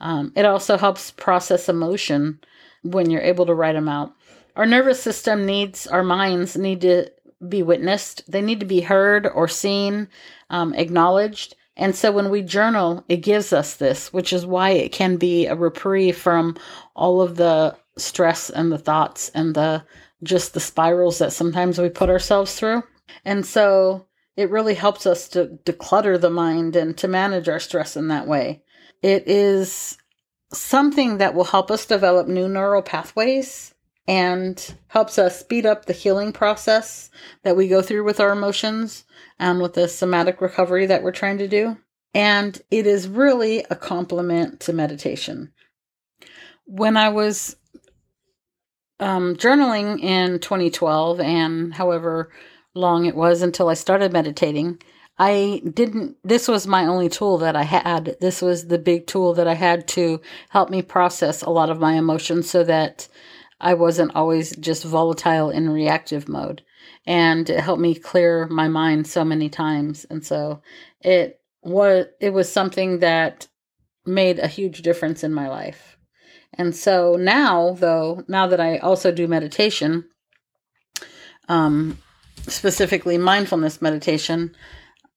Um, 0.00 0.32
it 0.34 0.44
also 0.44 0.76
helps 0.76 1.12
process 1.12 1.68
emotion 1.68 2.40
when 2.82 3.08
you're 3.08 3.22
able 3.22 3.46
to 3.46 3.54
write 3.54 3.74
them 3.74 3.88
out. 3.88 4.12
Our 4.56 4.66
nervous 4.66 5.00
system 5.00 5.46
needs, 5.46 5.86
our 5.86 6.02
minds 6.02 6.56
need 6.56 6.80
to 6.80 7.08
be 7.48 7.62
witnessed, 7.62 8.30
they 8.30 8.42
need 8.42 8.60
to 8.60 8.66
be 8.66 8.80
heard 8.80 9.26
or 9.26 9.48
seen, 9.48 10.08
um, 10.50 10.74
acknowledged. 10.74 11.56
And 11.76 11.96
so 11.96 12.12
when 12.12 12.30
we 12.30 12.42
journal, 12.42 13.04
it 13.08 13.18
gives 13.18 13.52
us 13.52 13.74
this, 13.74 14.12
which 14.12 14.32
is 14.32 14.44
why 14.44 14.70
it 14.70 14.92
can 14.92 15.16
be 15.16 15.46
a 15.46 15.54
reprieve 15.54 16.16
from 16.16 16.56
all 16.94 17.20
of 17.20 17.36
the 17.36 17.76
stress 17.96 18.50
and 18.50 18.70
the 18.70 18.78
thoughts 18.78 19.30
and 19.34 19.54
the 19.54 19.84
just 20.22 20.54
the 20.54 20.60
spirals 20.60 21.18
that 21.18 21.32
sometimes 21.32 21.78
we 21.78 21.88
put 21.88 22.08
ourselves 22.08 22.54
through. 22.54 22.82
And 23.24 23.44
so 23.44 24.06
it 24.36 24.50
really 24.50 24.74
helps 24.74 25.06
us 25.06 25.28
to 25.28 25.58
declutter 25.64 26.20
the 26.20 26.30
mind 26.30 26.76
and 26.76 26.96
to 26.98 27.08
manage 27.08 27.48
our 27.48 27.58
stress 27.58 27.96
in 27.96 28.08
that 28.08 28.26
way. 28.26 28.62
It 29.02 29.26
is 29.26 29.98
something 30.52 31.18
that 31.18 31.34
will 31.34 31.44
help 31.44 31.70
us 31.70 31.86
develop 31.86 32.28
new 32.28 32.48
neural 32.48 32.82
pathways 32.82 33.71
and 34.06 34.74
helps 34.88 35.18
us 35.18 35.38
speed 35.38 35.64
up 35.64 35.84
the 35.86 35.92
healing 35.92 36.32
process 36.32 37.10
that 37.44 37.56
we 37.56 37.68
go 37.68 37.82
through 37.82 38.04
with 38.04 38.20
our 38.20 38.32
emotions 38.32 39.04
and 39.38 39.60
with 39.60 39.74
the 39.74 39.88
somatic 39.88 40.40
recovery 40.40 40.86
that 40.86 41.02
we're 41.02 41.12
trying 41.12 41.38
to 41.38 41.48
do. 41.48 41.76
And 42.14 42.60
it 42.70 42.86
is 42.86 43.08
really 43.08 43.64
a 43.70 43.76
complement 43.76 44.60
to 44.60 44.72
meditation. 44.72 45.52
When 46.66 46.96
I 46.96 47.08
was 47.08 47.56
um, 49.00 49.36
journaling 49.36 50.00
in 50.02 50.38
2012 50.40 51.20
and 51.20 51.74
however 51.74 52.30
long 52.74 53.06
it 53.06 53.16
was 53.16 53.42
until 53.42 53.68
I 53.68 53.74
started 53.74 54.12
meditating, 54.12 54.82
I 55.18 55.62
didn't, 55.72 56.16
this 56.24 56.48
was 56.48 56.66
my 56.66 56.86
only 56.86 57.08
tool 57.08 57.38
that 57.38 57.54
I 57.54 57.62
had. 57.62 58.16
This 58.20 58.42
was 58.42 58.66
the 58.66 58.78
big 58.78 59.06
tool 59.06 59.34
that 59.34 59.46
I 59.46 59.54
had 59.54 59.86
to 59.88 60.20
help 60.50 60.70
me 60.70 60.82
process 60.82 61.42
a 61.42 61.50
lot 61.50 61.70
of 61.70 61.80
my 61.80 61.94
emotions 61.94 62.50
so 62.50 62.64
that 62.64 63.08
I 63.62 63.74
wasn't 63.74 64.14
always 64.16 64.54
just 64.56 64.84
volatile 64.84 65.48
in 65.50 65.70
reactive 65.70 66.28
mode. 66.28 66.62
And 67.06 67.48
it 67.48 67.60
helped 67.60 67.80
me 67.80 67.94
clear 67.94 68.46
my 68.48 68.68
mind 68.68 69.06
so 69.06 69.24
many 69.24 69.48
times. 69.48 70.04
And 70.10 70.26
so 70.26 70.60
it 71.00 71.40
was 71.62 72.06
it 72.20 72.30
was 72.30 72.50
something 72.50 72.98
that 72.98 73.46
made 74.04 74.40
a 74.40 74.48
huge 74.48 74.82
difference 74.82 75.22
in 75.22 75.32
my 75.32 75.48
life. 75.48 75.96
And 76.54 76.74
so 76.74 77.16
now 77.16 77.74
though, 77.74 78.24
now 78.28 78.48
that 78.48 78.60
I 78.60 78.78
also 78.78 79.12
do 79.12 79.28
meditation, 79.28 80.08
um 81.48 81.98
specifically 82.48 83.16
mindfulness 83.16 83.80
meditation, 83.80 84.56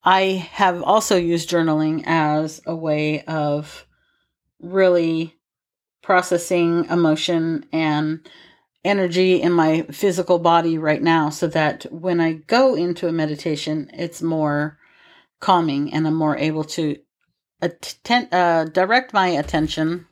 I 0.04 0.48
have 0.52 0.84
also 0.84 1.18
used 1.18 1.50
journaling 1.50 2.04
as 2.06 2.62
a 2.68 2.76
way 2.76 3.24
of 3.24 3.88
really 4.60 5.35
processing 6.06 6.86
emotion 6.86 7.66
and 7.74 8.20
energy 8.84 9.42
in 9.42 9.52
my 9.52 9.82
physical 9.92 10.38
body 10.38 10.78
right 10.78 11.02
now 11.02 11.32
so 11.32 11.48
that 11.48 11.84
when 11.92 12.22
I 12.22 12.34
go 12.34 12.76
into 12.76 13.08
a 13.08 13.12
meditation, 13.12 13.90
it's 13.92 14.22
more 14.22 14.78
calming 15.40 15.92
and 15.92 16.06
I'm 16.06 16.14
more 16.14 16.38
able 16.38 16.64
to 16.64 16.98
attend, 17.60 18.32
uh, 18.32 18.66
direct 18.66 19.14
my 19.14 19.30
attention. 19.30 20.06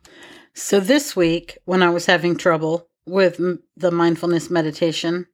So 0.56 0.80
this 0.80 1.16
week, 1.16 1.60
when 1.66 1.84
I 1.84 1.92
was 1.92 2.08
having 2.08 2.38
trouble 2.38 2.88
with 3.06 3.40
m- 3.40 3.62
the 3.78 3.92
mindfulness 3.92 4.50
meditation, 4.50 5.28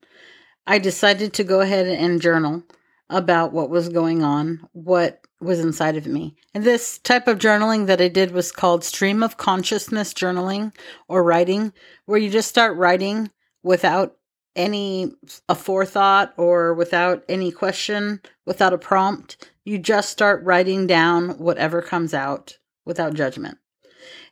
I 0.68 0.78
decided 0.78 1.32
to 1.36 1.46
go 1.46 1.62
ahead 1.62 1.88
and 1.88 2.22
journal 2.22 2.64
about 3.10 3.54
what 3.54 3.70
was 3.70 3.88
going 3.88 4.24
on, 4.24 4.68
what 4.74 5.26
was 5.42 5.60
inside 5.60 5.96
of 5.96 6.06
me. 6.06 6.36
And 6.54 6.64
this 6.64 6.98
type 7.00 7.28
of 7.28 7.40
journaling 7.40 7.86
that 7.88 8.02
I 8.02 8.08
did 8.08 8.32
was 8.32 8.52
called 8.52 8.84
stream 8.84 9.24
of 9.24 9.38
consciousness 9.38 10.14
journaling 10.14 10.74
or 11.08 11.24
writing, 11.24 11.74
where 12.06 12.20
you 12.20 12.30
just 12.30 12.50
start 12.50 12.78
writing 12.78 13.32
without 13.64 14.16
any 14.56 15.14
forethought 15.56 16.34
or 16.38 16.74
without 16.74 17.24
any 17.30 17.52
question, 17.52 18.22
without 18.46 18.74
a 18.74 18.78
prompt. 18.78 19.50
You 19.64 19.78
just 19.78 20.10
start 20.10 20.44
writing 20.44 20.88
down 20.88 21.38
whatever 21.38 21.82
comes 21.82 22.14
out 22.14 22.58
without 22.86 23.14
judgment. 23.14 23.58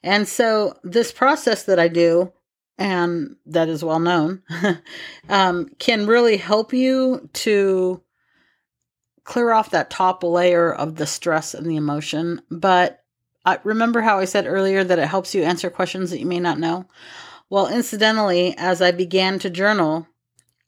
And 0.04 0.28
so 0.28 0.78
this 0.84 1.12
process 1.12 1.64
that 1.64 1.80
I 1.80 1.88
do 1.88 2.34
and 2.78 3.36
that 3.46 3.70
is 3.70 3.84
well 3.84 4.00
known, 4.00 4.44
um, 5.30 5.70
can 5.80 6.06
really 6.06 6.38
help 6.38 6.74
you 6.74 7.30
to 7.34 8.02
clear 9.28 9.52
off 9.52 9.72
that 9.72 9.90
top 9.90 10.24
layer 10.24 10.74
of 10.74 10.96
the 10.96 11.06
stress 11.06 11.54
and 11.54 11.70
the 11.70 11.76
emotion. 11.76 12.42
But 12.50 13.04
I 13.46 13.60
remember 13.64 14.02
how 14.02 14.20
I 14.20 14.26
said 14.26 14.48
earlier 14.48 14.84
that 14.84 15.00
it 15.00 15.08
helps 15.08 15.36
you 15.36 15.44
answer 15.44 15.70
questions 15.70 16.10
that 16.10 16.20
you 16.20 16.26
may 16.26 16.40
not 16.40 16.60
know. 16.60 16.88
Well, 17.50 17.68
incidentally, 17.68 18.56
as 18.58 18.82
I 18.82 18.92
began 18.92 19.38
to 19.40 19.50
journal, 19.50 20.08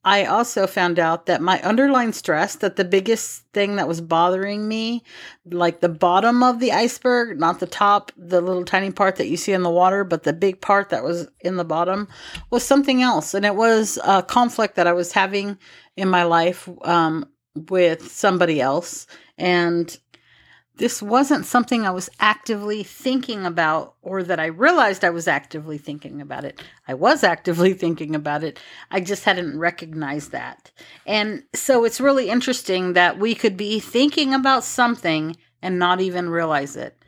I 0.03 0.25
also 0.25 0.67
found 0.67 0.99
out 0.99 1.25
that 1.25 1.41
my 1.41 1.61
underlying 1.61 2.13
stress, 2.13 2.55
that 2.57 2.75
the 2.75 2.85
biggest 2.85 3.45
thing 3.53 3.77
that 3.77 3.87
was 3.87 4.01
bothering 4.01 4.67
me, 4.67 5.03
like 5.45 5.79
the 5.79 5.89
bottom 5.89 6.43
of 6.43 6.59
the 6.59 6.71
iceberg, 6.73 7.39
not 7.39 7.59
the 7.59 7.67
top, 7.67 8.11
the 8.17 8.41
little 8.41 8.65
tiny 8.65 8.91
part 8.91 9.17
that 9.17 9.27
you 9.27 9.37
see 9.37 9.51
in 9.53 9.63
the 9.63 9.69
water, 9.69 10.03
but 10.03 10.23
the 10.23 10.33
big 10.33 10.61
part 10.61 10.89
that 10.89 11.03
was 11.03 11.27
in 11.41 11.55
the 11.55 11.65
bottom, 11.65 12.07
was 12.49 12.63
something 12.63 13.01
else. 13.01 13.33
And 13.33 13.45
it 13.45 13.55
was 13.55 13.99
a 14.03 14.21
conflict 14.21 14.75
that 14.75 14.87
I 14.87 14.93
was 14.93 15.13
having 15.13 15.57
in 15.95 16.09
my 16.09 16.23
life 16.23 16.67
um, 16.83 17.25
with 17.55 18.11
somebody 18.11 18.61
else. 18.61 19.07
And 19.37 19.97
this 20.79 21.01
wasn't 21.01 21.45
something 21.45 21.85
I 21.85 21.89
was 21.91 22.09
actively 22.19 22.83
thinking 22.83 23.45
about 23.45 23.95
or 24.01 24.23
that 24.23 24.39
I 24.39 24.45
realized 24.45 25.03
I 25.03 25.09
was 25.09 25.27
actively 25.27 25.77
thinking 25.77 26.21
about 26.21 26.45
it. 26.45 26.61
I 26.87 26.93
was 26.93 27.23
actively 27.23 27.73
thinking 27.83 28.15
about 28.15 28.43
it. 28.43 28.59
I 28.89 29.01
just 29.01 29.25
hadn't 29.25 29.59
recognized 29.59 30.31
that. 30.31 30.71
And 31.05 31.43
so 31.53 31.83
it's 31.83 31.99
really 31.99 32.29
interesting 32.29 32.93
that 32.93 33.19
we 33.19 33.35
could 33.35 33.57
be 33.57 33.79
thinking 33.79 34.33
about 34.33 34.63
something 34.63 35.35
and 35.61 35.77
not 35.77 35.99
even 35.99 36.29
realize 36.29 36.77
it. 36.77 36.98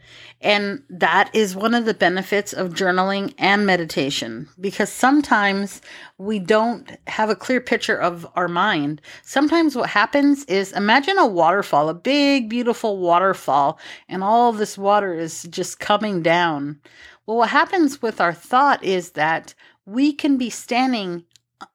And 0.42 0.82
that 0.90 1.30
is 1.36 1.56
one 1.56 1.76
of 1.76 1.86
the 1.86 1.94
benefits 1.94 2.52
of 2.52 2.74
journaling 2.74 3.34
and 3.38 3.64
meditation 3.66 4.50
because 4.60 4.92
sometimes 4.92 5.82
we 6.18 6.40
don't 6.40 6.98
have 7.06 7.30
a 7.30 7.36
clear 7.36 7.62
picture 7.62 7.96
of 7.96 8.26
our 8.36 8.48
mind. 8.48 9.02
Sometimes 9.22 9.76
what 9.76 9.92
happens 9.92 10.44
is 10.46 10.72
imagine 10.74 11.20
a 11.20 11.28
waterfall, 11.28 11.90
a 11.90 11.94
big, 11.94 12.50
beautiful 12.50 12.98
waterfall, 12.98 13.80
and 14.10 14.24
all 14.24 14.52
this 14.52 14.80
water 14.80 15.14
is 15.14 15.44
just 15.44 15.80
coming 15.80 16.24
down. 16.24 16.80
Well, 17.28 17.38
what 17.38 17.50
happens 17.50 18.02
with 18.02 18.20
our 18.20 18.34
thought 18.34 18.84
is 18.84 19.12
that 19.12 19.54
we 19.86 20.12
can 20.12 20.38
be 20.38 20.50
standing 20.50 21.24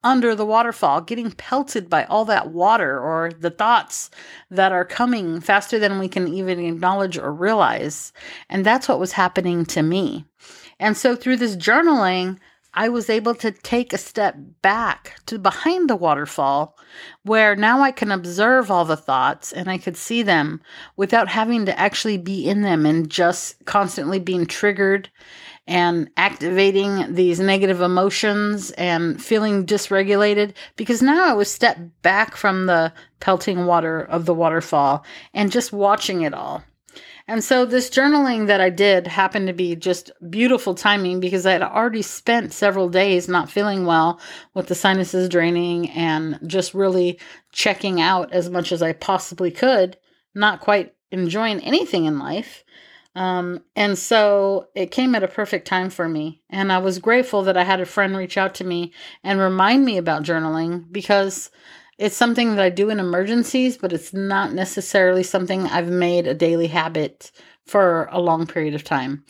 under 0.03 0.35
the 0.35 0.47
waterfall, 0.47 1.01
getting 1.01 1.31
pelted 1.33 1.89
by 1.89 2.05
all 2.05 2.25
that 2.27 2.51
water 2.51 2.99
or 2.99 3.33
the 3.39 3.51
thoughts 3.51 4.11
that 4.51 4.73
are 4.73 4.85
coming 4.85 5.41
faster 5.41 5.79
than 5.79 5.99
we 5.99 6.09
can 6.09 6.29
even 6.29 6.59
acknowledge 6.59 7.19
or 7.19 7.33
realize. 7.33 8.13
And 8.49 8.65
that's 8.65 8.89
what 8.89 9.01
was 9.01 9.13
happening 9.13 9.65
to 9.67 9.83
me. 9.83 10.25
And 10.79 10.97
so 10.97 11.17
through 11.17 11.37
this 11.37 11.57
journaling, 11.57 12.39
I 12.77 12.91
was 12.91 13.09
able 13.09 13.35
to 13.37 13.51
take 13.51 13.95
a 13.95 13.99
step 13.99 14.37
back 14.61 15.17
to 15.27 15.39
behind 15.39 15.89
the 15.89 15.97
waterfall 15.97 16.77
where 17.23 17.57
now 17.57 17.81
I 17.81 17.91
can 17.91 18.13
observe 18.13 18.71
all 18.71 18.85
the 18.85 18.99
thoughts 18.99 19.51
and 19.51 19.71
I 19.71 19.79
could 19.79 19.97
see 19.97 20.23
them 20.23 20.61
without 20.95 21.29
having 21.29 21.65
to 21.67 21.79
actually 21.79 22.19
be 22.19 22.47
in 22.47 22.61
them 22.61 22.85
and 22.85 23.09
just 23.11 23.65
constantly 23.65 24.19
being 24.19 24.45
triggered 24.45 25.09
and 25.67 26.11
activating 26.19 27.15
these 27.15 27.41
negative 27.41 27.81
emotions 27.81 28.71
and 28.73 29.23
feeling 29.23 29.65
dysregulated 29.65 30.53
because 30.77 31.01
now 31.01 31.25
I 31.25 31.33
was 31.33 31.51
stepped 31.51 32.03
back 32.03 32.37
from 32.37 32.67
the 32.67 32.93
pelting 33.21 33.65
water 33.65 34.03
of 34.03 34.27
the 34.27 34.35
waterfall 34.35 35.05
and 35.33 35.51
just 35.51 35.73
watching 35.73 36.23
it 36.23 36.35
all. 36.35 36.63
And 37.29 37.43
so 37.43 37.65
this 37.67 37.91
journaling 37.91 38.47
that 38.47 38.61
I 38.61 38.71
did 38.71 39.09
happened 39.09 39.49
to 39.49 39.53
be 39.53 39.75
just 39.75 40.13
beautiful 40.31 40.75
timing 40.75 41.19
because 41.19 41.45
I 41.45 41.53
had 41.53 41.63
already 41.63 42.03
spent 42.03 42.53
several 42.53 42.89
days 42.89 43.29
not 43.29 43.51
feeling 43.51 43.85
well 43.85 44.21
with 44.55 44.69
the 44.69 44.77
sinuses 44.77 45.29
draining 45.29 45.91
and 45.91 46.39
just 46.47 46.73
really 46.73 47.19
checking 47.53 48.01
out 48.01 48.33
as 48.33 48.49
much 48.49 48.71
as 48.71 48.81
I 48.81 48.93
possibly 48.93 49.51
could, 49.51 49.97
not 50.35 50.61
quite 50.61 50.95
enjoying 51.11 51.61
anything 51.61 52.05
in 52.05 52.21
life. 52.21 52.63
Um, 53.17 53.63
and 53.75 53.99
so 53.99 54.69
it 54.75 54.91
came 54.91 55.15
at 55.15 55.25
a 55.25 55.29
perfect 55.29 55.67
time 55.67 55.91
for 55.91 56.09
me. 56.09 56.43
And 56.51 56.71
I 56.71 56.79
was 56.79 56.99
grateful 56.99 57.43
that 57.45 57.57
I 57.57 57.65
had 57.65 57.81
a 57.81 57.87
friend 57.87 58.17
reach 58.17 58.37
out 58.37 58.55
to 58.57 58.65
me 58.65 58.93
and 59.25 59.41
remind 59.41 59.85
me 59.85 59.97
about 59.97 60.23
journaling 60.23 60.85
because 60.93 61.51
it's 61.99 62.17
something 62.17 62.57
that 62.57 62.65
I 62.65 62.71
do 62.71 62.91
in 62.91 63.01
emergencies, 63.01 63.77
but 63.79 63.93
it's 63.93 64.13
not 64.13 64.53
necessarily 64.53 65.23
something 65.23 65.67
I've 65.67 65.89
made 65.89 66.27
a 66.27 66.35
daily 66.35 66.67
habit 66.67 67.31
for 67.65 68.09
a 68.13 68.21
long 68.21 68.47
period 68.47 68.75
of 68.75 68.85
time. 68.85 69.25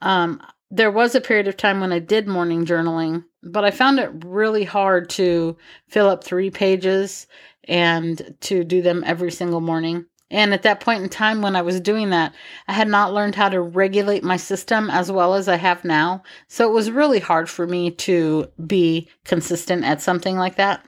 Um, 0.00 0.40
there 0.70 0.90
was 0.90 1.14
a 1.14 1.20
period 1.20 1.48
of 1.48 1.56
time 1.56 1.80
when 1.80 1.92
I 1.92 1.98
did 1.98 2.28
morning 2.28 2.64
journaling, 2.64 3.24
but 3.42 3.64
I 3.64 3.70
found 3.70 3.98
it 3.98 4.24
really 4.24 4.64
hard 4.64 5.10
to 5.10 5.56
fill 5.88 6.08
up 6.08 6.22
three 6.22 6.50
pages 6.50 7.26
and 7.64 8.36
to 8.42 8.64
do 8.64 8.80
them 8.82 9.02
every 9.06 9.30
single 9.30 9.60
morning. 9.60 10.06
And 10.30 10.52
at 10.52 10.62
that 10.62 10.80
point 10.80 11.02
in 11.02 11.08
time, 11.08 11.40
when 11.40 11.56
I 11.56 11.62
was 11.62 11.80
doing 11.80 12.10
that, 12.10 12.34
I 12.68 12.74
had 12.74 12.88
not 12.88 13.14
learned 13.14 13.34
how 13.34 13.48
to 13.48 13.62
regulate 13.62 14.22
my 14.22 14.36
system 14.36 14.90
as 14.90 15.10
well 15.10 15.34
as 15.34 15.48
I 15.48 15.56
have 15.56 15.84
now. 15.84 16.22
So 16.48 16.68
it 16.68 16.74
was 16.74 16.90
really 16.90 17.18
hard 17.18 17.48
for 17.48 17.66
me 17.66 17.90
to 17.92 18.46
be 18.66 19.08
consistent 19.24 19.84
at 19.84 20.02
something 20.02 20.36
like 20.36 20.56
that. 20.56 20.84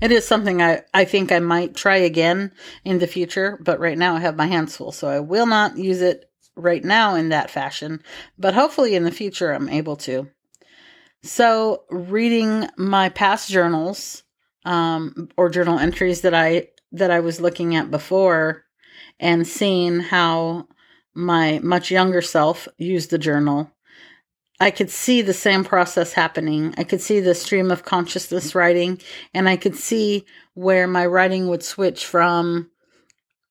It 0.00 0.10
is 0.12 0.26
something 0.26 0.62
I, 0.62 0.82
I 0.94 1.04
think 1.04 1.30
I 1.30 1.38
might 1.38 1.74
try 1.74 1.96
again 1.96 2.52
in 2.84 2.98
the 2.98 3.06
future, 3.06 3.58
but 3.62 3.80
right 3.80 3.98
now 3.98 4.16
I 4.16 4.20
have 4.20 4.36
my 4.36 4.46
hands 4.46 4.76
full, 4.76 4.92
so 4.92 5.08
I 5.08 5.20
will 5.20 5.46
not 5.46 5.76
use 5.76 6.00
it 6.02 6.30
right 6.56 6.84
now 6.84 7.14
in 7.14 7.28
that 7.30 7.50
fashion, 7.50 8.02
but 8.38 8.54
hopefully 8.54 8.94
in 8.94 9.04
the 9.04 9.10
future 9.10 9.52
I'm 9.52 9.68
able 9.68 9.96
to. 9.96 10.28
So, 11.22 11.84
reading 11.90 12.66
my 12.78 13.10
past 13.10 13.50
journals 13.50 14.22
um, 14.64 15.28
or 15.36 15.50
journal 15.50 15.78
entries 15.78 16.22
that 16.22 16.34
I 16.34 16.68
that 16.92 17.10
I 17.10 17.20
was 17.20 17.40
looking 17.40 17.76
at 17.76 17.90
before 17.90 18.64
and 19.18 19.46
seeing 19.46 20.00
how 20.00 20.66
my 21.14 21.60
much 21.62 21.90
younger 21.90 22.22
self 22.22 22.68
used 22.78 23.10
the 23.10 23.18
journal, 23.18 23.70
I 24.60 24.70
could 24.70 24.90
see 24.90 25.22
the 25.22 25.32
same 25.32 25.64
process 25.64 26.12
happening. 26.12 26.74
I 26.76 26.84
could 26.84 27.00
see 27.00 27.20
the 27.20 27.34
stream 27.34 27.70
of 27.70 27.84
consciousness 27.84 28.54
writing, 28.54 29.00
and 29.32 29.48
I 29.48 29.56
could 29.56 29.74
see 29.74 30.26
where 30.54 30.86
my 30.86 31.06
writing 31.06 31.48
would 31.48 31.62
switch 31.62 32.04
from 32.04 32.70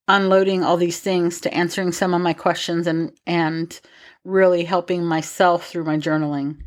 unloading 0.08 0.64
all 0.64 0.78
these 0.78 1.00
things 1.00 1.42
to 1.42 1.54
answering 1.54 1.92
some 1.92 2.14
of 2.14 2.22
my 2.22 2.34
questions 2.34 2.88
and 2.88 3.12
and 3.26 3.80
really 4.24 4.64
helping 4.64 5.04
myself 5.04 5.68
through 5.68 5.84
my 5.84 5.98
journaling. 5.98 6.58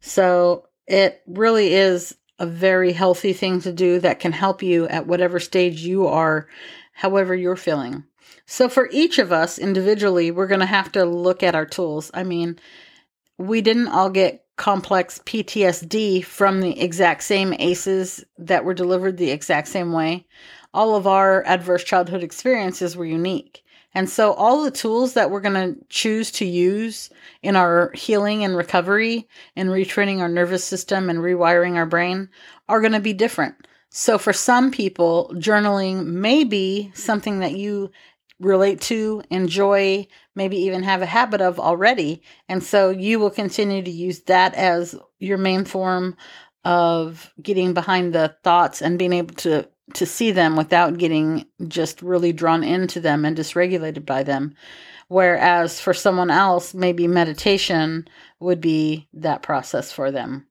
So 0.00 0.66
it 0.86 1.22
really 1.26 1.74
is 1.74 2.14
a 2.38 2.46
very 2.46 2.92
healthy 2.92 3.32
thing 3.32 3.60
to 3.62 3.72
do 3.72 3.98
that 4.00 4.20
can 4.20 4.32
help 4.32 4.62
you 4.62 4.86
at 4.88 5.06
whatever 5.06 5.40
stage 5.40 5.80
you 5.80 6.06
are, 6.06 6.48
however 6.92 7.34
you're 7.34 7.56
feeling. 7.56 8.04
So, 8.46 8.68
for 8.68 8.88
each 8.92 9.18
of 9.18 9.32
us 9.32 9.58
individually, 9.58 10.30
we're 10.30 10.46
going 10.46 10.60
to 10.60 10.66
have 10.66 10.90
to 10.92 11.04
look 11.04 11.42
at 11.42 11.54
our 11.54 11.66
tools. 11.66 12.10
I 12.14 12.24
mean, 12.24 12.58
we 13.38 13.60
didn't 13.60 13.88
all 13.88 14.10
get 14.10 14.44
complex 14.56 15.20
PTSD 15.24 16.24
from 16.24 16.60
the 16.60 16.78
exact 16.80 17.22
same 17.22 17.54
ACEs 17.54 18.24
that 18.36 18.64
were 18.64 18.74
delivered 18.74 19.16
the 19.16 19.30
exact 19.30 19.68
same 19.68 19.92
way. 19.92 20.26
All 20.74 20.96
of 20.96 21.06
our 21.06 21.44
adverse 21.44 21.84
childhood 21.84 22.22
experiences 22.22 22.96
were 22.96 23.06
unique. 23.06 23.64
And 23.94 24.10
so, 24.10 24.34
all 24.34 24.62
the 24.62 24.70
tools 24.70 25.14
that 25.14 25.30
we're 25.30 25.40
going 25.40 25.74
to 25.74 25.80
choose 25.88 26.30
to 26.32 26.44
use 26.44 27.08
in 27.42 27.56
our 27.56 27.90
healing 27.94 28.44
and 28.44 28.54
recovery 28.54 29.26
and 29.56 29.70
retraining 29.70 30.20
our 30.20 30.28
nervous 30.28 30.62
system 30.62 31.08
and 31.08 31.20
rewiring 31.20 31.76
our 31.76 31.86
brain 31.86 32.28
are 32.68 32.80
going 32.80 32.92
to 32.92 33.00
be 33.00 33.14
different. 33.14 33.66
So, 33.88 34.18
for 34.18 34.34
some 34.34 34.70
people, 34.70 35.32
journaling 35.36 36.04
may 36.04 36.44
be 36.44 36.90
something 36.94 37.38
that 37.38 37.56
you 37.56 37.90
relate 38.40 38.80
to, 38.82 39.22
enjoy, 39.30 40.06
maybe 40.34 40.56
even 40.56 40.82
have 40.82 41.02
a 41.02 41.06
habit 41.06 41.40
of 41.40 41.58
already. 41.58 42.22
And 42.48 42.62
so, 42.62 42.90
you 42.90 43.18
will 43.18 43.30
continue 43.30 43.82
to 43.82 43.90
use 43.90 44.20
that 44.22 44.54
as 44.54 44.94
your 45.18 45.38
main 45.38 45.64
form 45.64 46.16
of 46.64 47.32
getting 47.42 47.74
behind 47.74 48.12
the 48.12 48.36
thoughts 48.44 48.82
and 48.82 48.98
being 48.98 49.12
able 49.12 49.34
to 49.36 49.68
to 49.94 50.06
see 50.06 50.30
them 50.30 50.56
without 50.56 50.98
getting 50.98 51.46
just 51.66 52.02
really 52.02 52.32
drawn 52.32 52.62
into 52.62 53.00
them 53.00 53.24
and 53.24 53.36
dysregulated 53.36 54.04
by 54.04 54.22
them. 54.22 54.54
Whereas 55.08 55.80
for 55.80 55.94
someone 55.94 56.30
else, 56.30 56.74
maybe 56.74 57.08
meditation 57.08 58.06
would 58.40 58.60
be 58.60 59.08
that 59.14 59.42
process 59.42 59.90
for 59.90 60.10
them. 60.10 60.46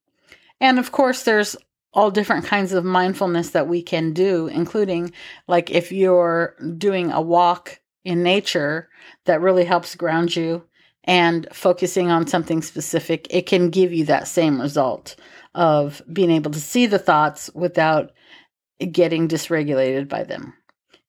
And 0.60 0.80
of 0.80 0.92
course, 0.92 1.24
there's 1.24 1.56
all 1.98 2.12
different 2.12 2.46
kinds 2.46 2.74
of 2.74 2.86
mindfulness 2.86 3.50
that 3.50 3.68
we 3.68 3.82
can 3.82 4.14
do, 4.14 4.46
including 4.46 5.12
like 5.48 5.72
if 5.72 5.92
you're 5.92 6.56
doing 6.78 7.12
a 7.12 7.20
walk 7.20 7.80
in 8.06 8.22
nature 8.22 8.88
that 9.26 9.42
really 9.42 9.66
helps 9.66 9.96
ground 9.96 10.36
you 10.36 10.64
and 11.06 11.48
focusing 11.52 12.12
on 12.12 12.28
something 12.28 12.62
specific, 12.62 13.26
it 13.32 13.48
can 13.48 13.72
give 13.72 13.92
you 13.92 14.06
that 14.06 14.28
same 14.28 14.62
result 14.62 15.16
of 15.56 16.04
being 16.14 16.30
able 16.30 16.52
to 16.52 16.62
see 16.62 16.86
the 16.86 17.00
thoughts 17.00 17.50
without 17.56 18.12
getting 18.92 19.28
dysregulated 19.28 20.08
by 20.08 20.24
them. 20.24 20.54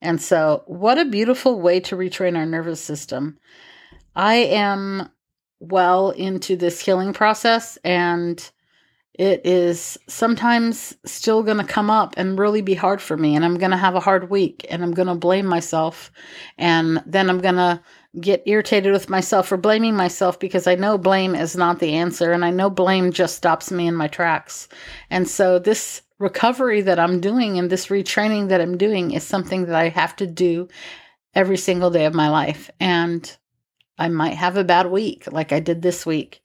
And 0.00 0.22
so, 0.22 0.62
what 0.66 0.96
a 0.96 1.04
beautiful 1.04 1.60
way 1.60 1.80
to 1.80 1.96
retrain 1.96 2.34
our 2.34 2.46
nervous 2.46 2.80
system. 2.80 3.36
I 4.16 4.36
am 4.36 5.10
well 5.60 6.12
into 6.12 6.56
this 6.56 6.80
healing 6.80 7.12
process, 7.12 7.76
and 7.84 8.50
it 9.18 9.44
is 9.44 9.98
sometimes 10.08 10.96
still 11.04 11.42
going 11.42 11.56
to 11.58 11.64
come 11.64 11.90
up 11.90 12.14
and 12.16 12.38
really 12.38 12.62
be 12.62 12.74
hard 12.74 13.02
for 13.02 13.16
me. 13.16 13.34
And 13.34 13.44
I'm 13.44 13.58
going 13.58 13.72
to 13.72 13.76
have 13.76 13.96
a 13.96 14.00
hard 14.00 14.30
week, 14.30 14.64
and 14.70 14.82
I'm 14.82 14.92
going 14.92 15.08
to 15.08 15.14
blame 15.16 15.46
myself. 15.46 16.12
And 16.56 17.02
then 17.04 17.28
I'm 17.28 17.40
going 17.40 17.56
to 17.56 17.80
get 18.20 18.42
irritated 18.46 18.92
with 18.92 19.08
myself 19.08 19.48
for 19.48 19.56
blaming 19.56 19.94
myself 19.94 20.38
because 20.38 20.66
I 20.66 20.76
know 20.76 20.98
blame 20.98 21.34
is 21.34 21.56
not 21.56 21.78
the 21.78 21.94
answer 21.94 22.32
and 22.32 22.44
I 22.44 22.50
know 22.50 22.70
blame 22.70 23.12
just 23.12 23.36
stops 23.36 23.70
me 23.70 23.86
in 23.86 23.94
my 23.94 24.08
tracks. 24.08 24.66
And 25.10 25.28
so 25.28 25.58
this 25.58 26.02
recovery 26.18 26.80
that 26.80 26.98
I'm 26.98 27.20
doing 27.20 27.58
and 27.58 27.70
this 27.70 27.88
retraining 27.88 28.48
that 28.48 28.60
I'm 28.60 28.78
doing 28.78 29.12
is 29.12 29.22
something 29.22 29.66
that 29.66 29.74
I 29.74 29.88
have 29.90 30.16
to 30.16 30.26
do 30.26 30.68
every 31.34 31.58
single 31.58 31.90
day 31.90 32.06
of 32.06 32.14
my 32.14 32.28
life. 32.28 32.70
And 32.80 33.36
I 33.98 34.08
might 34.08 34.34
have 34.34 34.56
a 34.56 34.64
bad 34.64 34.90
week 34.90 35.30
like 35.30 35.52
I 35.52 35.60
did 35.60 35.82
this 35.82 36.06
week. 36.06 36.40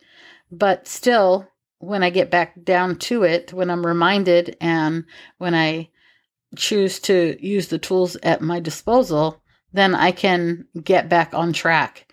But 0.52 0.88
still, 0.88 1.48
when 1.84 2.02
I 2.02 2.10
get 2.10 2.32
back 2.32 2.64
down 2.64 2.98
to 2.98 3.24
it, 3.24 3.52
when 3.52 3.70
I'm 3.70 3.86
reminded 3.86 4.56
and 4.62 5.04
when 5.38 5.54
I 5.54 5.90
choose 6.56 7.00
to 7.02 7.38
use 7.46 7.68
the 7.68 7.78
tools 7.78 8.16
at 8.24 8.42
my 8.42 8.60
disposal, 8.60 9.42
then 9.74 9.94
I 9.94 10.12
can 10.12 10.66
get 10.82 11.10
back 11.10 11.34
on 11.34 11.52
track, 11.52 12.08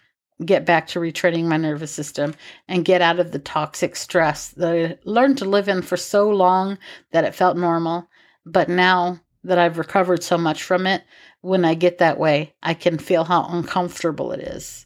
get 0.44 0.64
back 0.64 0.88
to 0.88 0.98
retraining 0.98 1.44
my 1.44 1.56
nervous 1.56 1.92
system, 1.92 2.34
and 2.66 2.84
get 2.84 3.00
out 3.00 3.20
of 3.20 3.30
the 3.30 3.38
toxic 3.38 3.94
stress 3.94 4.48
that 4.48 4.72
I 4.72 4.98
learned 5.04 5.38
to 5.38 5.44
live 5.44 5.68
in 5.68 5.82
for 5.82 5.96
so 5.96 6.28
long 6.28 6.78
that 7.12 7.24
it 7.24 7.34
felt 7.34 7.56
normal. 7.56 8.08
But 8.44 8.68
now 8.68 9.20
that 9.44 9.58
I've 9.58 9.78
recovered 9.78 10.24
so 10.24 10.36
much 10.36 10.64
from 10.64 10.86
it, 10.86 11.04
when 11.42 11.64
I 11.64 11.74
get 11.74 11.98
that 11.98 12.18
way, 12.18 12.54
I 12.62 12.74
can 12.74 12.98
feel 12.98 13.24
how 13.24 13.44
uncomfortable 13.44 14.32
it 14.32 14.40
is. 14.40 14.84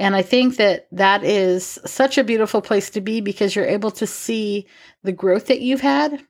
And 0.00 0.16
I 0.16 0.22
think 0.22 0.56
that 0.56 0.88
that 0.92 1.22
is 1.22 1.78
such 1.84 2.18
a 2.18 2.24
beautiful 2.24 2.60
place 2.60 2.90
to 2.90 3.00
be 3.00 3.20
because 3.20 3.54
you're 3.54 3.66
able 3.66 3.92
to 3.92 4.06
see 4.06 4.66
the 5.04 5.12
growth 5.12 5.46
that 5.46 5.60
you've 5.60 5.82
had 5.82 6.26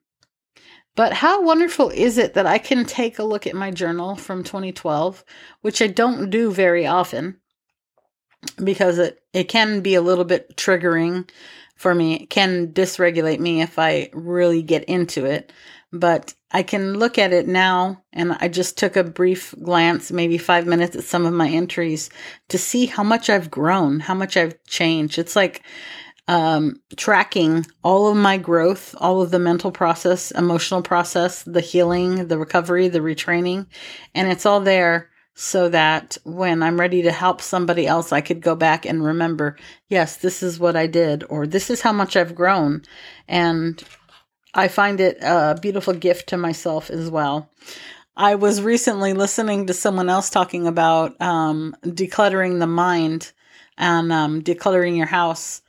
but 0.97 1.13
how 1.13 1.43
wonderful 1.43 1.89
is 1.91 2.19
it 2.19 2.35
that 2.35 2.47
I 2.47 2.59
can 2.59 2.85
take 2.85 3.19
a 3.19 3.25
look 3.25 3.47
at 3.47 3.55
my 3.55 3.71
journal 3.71 4.17
from 4.17 4.45
2012, 4.45 5.25
which 5.63 5.81
I 5.81 5.87
don't 5.87 6.31
do 6.31 6.53
very 6.53 6.87
often 6.87 7.41
because 8.63 8.99
it, 8.99 9.23
it 9.33 9.45
can 9.45 9.81
be 9.81 9.95
a 9.95 10.03
little 10.03 10.25
bit 10.25 10.57
triggering 10.57 11.31
for 11.77 11.95
me. 11.95 12.23
It 12.23 12.31
can 12.31 12.69
dysregulate 12.73 13.39
me 13.39 13.63
if 13.63 13.79
I 13.79 14.11
really 14.13 14.63
get 14.63 14.85
into 14.85 15.25
it. 15.25 15.53
But 15.93 16.35
I 16.53 16.63
can 16.63 16.99
look 16.99 17.19
at 17.19 17.33
it 17.33 17.49
now, 17.49 18.05
and 18.13 18.37
I 18.41 18.49
just 18.49 18.79
took 18.79 18.97
a 18.97 19.05
brief 19.05 19.55
glance, 19.63 20.13
maybe 20.13 20.39
five 20.39 20.67
minutes 20.67 20.97
at 20.97 21.05
some 21.05 21.27
of 21.27 21.33
my 21.33 21.49
entries 21.49 22.11
to 22.49 22.59
see 22.59 22.87
how 22.87 23.03
much 23.03 23.29
I've 23.29 23.51
grown, 23.51 24.01
how 24.01 24.15
much 24.15 24.37
I've 24.37 24.63
changed. 24.65 25.19
It's 25.19 25.35
like 25.35 25.63
um, 26.29 26.81
tracking 26.97 27.67
all 27.83 28.09
of 28.09 28.17
my 28.17 28.37
growth, 28.37 28.95
all 28.99 29.21
of 29.21 29.33
the 29.33 29.41
mental 29.41 29.73
process, 29.73 30.31
emotional 30.31 30.83
process, 30.83 31.43
the 31.43 31.61
healing, 31.61 32.29
the 32.29 32.39
recovery, 32.39 32.87
the 32.87 33.01
retraining. 33.01 33.67
And 34.15 34.31
it's 34.31 34.47
all 34.47 34.61
there 34.61 35.11
so 35.35 35.69
that 35.71 36.19
when 36.25 36.63
I'm 36.63 36.79
ready 36.79 37.03
to 37.03 37.11
help 37.13 37.41
somebody 37.41 37.87
else, 37.87 38.13
I 38.13 38.21
could 38.21 38.43
go 38.43 38.55
back 38.55 38.85
and 38.85 39.03
remember, 39.03 39.57
yes, 39.89 40.19
this 40.19 40.43
is 40.43 40.61
what 40.61 40.77
I 40.77 40.87
did, 40.87 41.25
or 41.29 41.47
this 41.47 41.71
is 41.71 41.81
how 41.81 41.93
much 41.93 42.15
I've 42.15 42.35
grown. 42.35 42.83
And 43.27 43.83
I 44.55 44.69
find 44.69 45.01
it 45.01 45.19
a 45.23 45.59
beautiful 45.61 45.95
gift 45.95 46.29
to 46.31 46.37
myself 46.37 46.91
as 46.91 47.11
well. 47.11 47.51
I 48.17 48.35
was 48.35 48.61
recently 48.61 49.13
listening 49.13 49.67
to 49.67 49.75
someone 49.75 50.09
else 50.09 50.31
talking 50.31 50.67
about 50.67 51.21
um, 51.21 51.77
decluttering 51.85 52.59
the 52.59 52.67
mind 52.67 53.33
and 53.79 54.13
um, 54.13 54.43
decluttering 54.43 54.97
your 54.97 55.07
house 55.07 55.63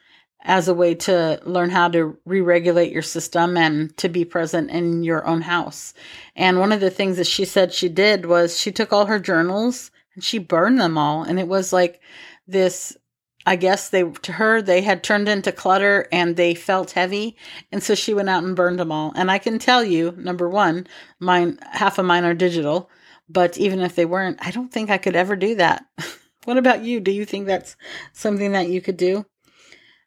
as 0.44 0.68
a 0.68 0.74
way 0.74 0.96
to 0.96 1.40
learn 1.46 1.70
how 1.70 1.88
to 1.90 2.18
re-regulate 2.26 2.92
your 2.92 3.04
system 3.04 3.56
and 3.58 3.96
to 3.98 4.10
be 4.10 4.26
present 4.26 4.72
in 4.72 5.04
your 5.04 5.26
own 5.28 5.42
house. 5.42 5.94
And 6.36 6.60
one 6.60 6.72
of 6.72 6.80
the 6.80 6.90
things 6.90 7.18
that 7.18 7.28
she 7.28 7.46
said 7.46 7.74
she 7.74 7.90
did 7.90 8.26
was 8.26 8.58
she 8.58 8.72
took 8.72 8.92
all 8.92 9.06
her 9.06 9.20
journals 9.20 9.92
and 10.16 10.24
she 10.24 10.40
burned 10.40 10.80
them 10.80 10.98
all 10.98 11.24
and 11.24 11.40
it 11.40 11.48
was 11.48 11.72
like 11.72 12.02
this 12.48 12.98
I 13.46 13.56
guess 13.56 13.90
they 13.90 14.04
to 14.04 14.34
her 14.34 14.62
they 14.62 14.82
had 14.82 15.04
turned 15.04 15.28
into 15.28 15.52
clutter 15.52 16.08
and 16.12 16.36
they 16.36 16.54
felt 16.54 16.92
heavy 16.92 17.36
and 17.72 17.82
so 17.82 17.96
she 17.96 18.14
went 18.14 18.30
out 18.30 18.44
and 18.44 18.56
burned 18.56 18.80
them 18.80 18.92
all. 18.92 19.14
And 19.16 19.32
I 19.32 19.38
can 19.38 19.60
tell 19.60 19.84
you 19.84 20.14
number 20.18 20.48
1, 20.50 20.88
mine 21.20 21.60
half 21.72 21.98
of 21.98 22.06
mine 22.06 22.26
are 22.26 22.34
digital, 22.34 22.90
but 23.30 23.58
even 23.58 23.80
if 23.80 23.96
they 23.96 24.06
weren't, 24.06 24.46
I 24.46 24.52
don't 24.52 24.72
think 24.72 24.90
I 24.90 24.98
could 24.98 25.16
ever 25.16 25.36
do 25.36 25.56
that. 25.56 25.86
what 26.46 26.58
about 26.58 26.84
you? 26.84 27.00
Do 27.00 27.12
you 27.12 27.26
think 27.26 27.48
that's 27.48 27.76
something 28.14 28.52
that 28.52 28.70
you 28.70 28.82
could 28.82 28.98
do? 28.98 29.26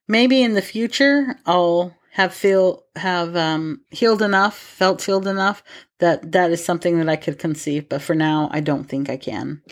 maybe 0.09 0.43
in 0.43 0.55
the 0.55 0.63
future 0.63 1.39
I'll 1.47 1.95
have 2.13 2.33
feel 2.33 2.85
have 2.97 3.37
um, 3.37 3.81
healed 3.91 4.23
enough, 4.23 4.57
felt 4.57 5.03
healed 5.03 5.27
enough 5.27 5.63
that 5.99 6.33
that 6.33 6.51
is 6.51 6.65
something 6.65 6.99
that 6.99 7.09
I 7.09 7.17
could 7.17 7.39
conceive. 7.39 7.89
But 7.89 8.03
for 8.03 8.15
now, 8.15 8.49
I 8.53 8.61
don't 8.61 8.85
think 8.85 9.11
I 9.11 9.17
can. 9.17 9.63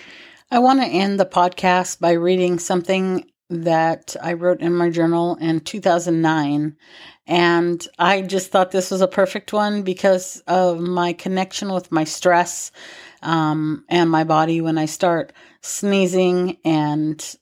I 0.50 0.58
want 0.58 0.80
to 0.80 0.86
end 0.86 1.18
the 1.18 1.26
podcast 1.26 2.00
by 2.00 2.12
reading 2.12 2.58
something 2.58 3.24
that 3.52 4.16
I 4.22 4.32
wrote 4.32 4.60
in 4.60 4.74
my 4.74 4.90
journal 4.90 5.36
in 5.36 5.60
2009. 5.60 6.76
And 7.26 7.88
I 7.98 8.22
just 8.22 8.50
thought 8.50 8.70
this 8.70 8.90
was 8.90 9.00
a 9.00 9.08
perfect 9.08 9.52
one 9.52 9.82
because 9.82 10.42
of 10.46 10.80
my 10.80 11.12
connection 11.12 11.72
with 11.72 11.92
my 11.92 12.04
stress 12.04 12.72
um, 13.22 13.84
and 13.88 14.10
my 14.10 14.24
body 14.24 14.60
when 14.60 14.78
I 14.78 14.86
start 14.86 15.32
sneezing 15.60 16.56
and 16.64 17.36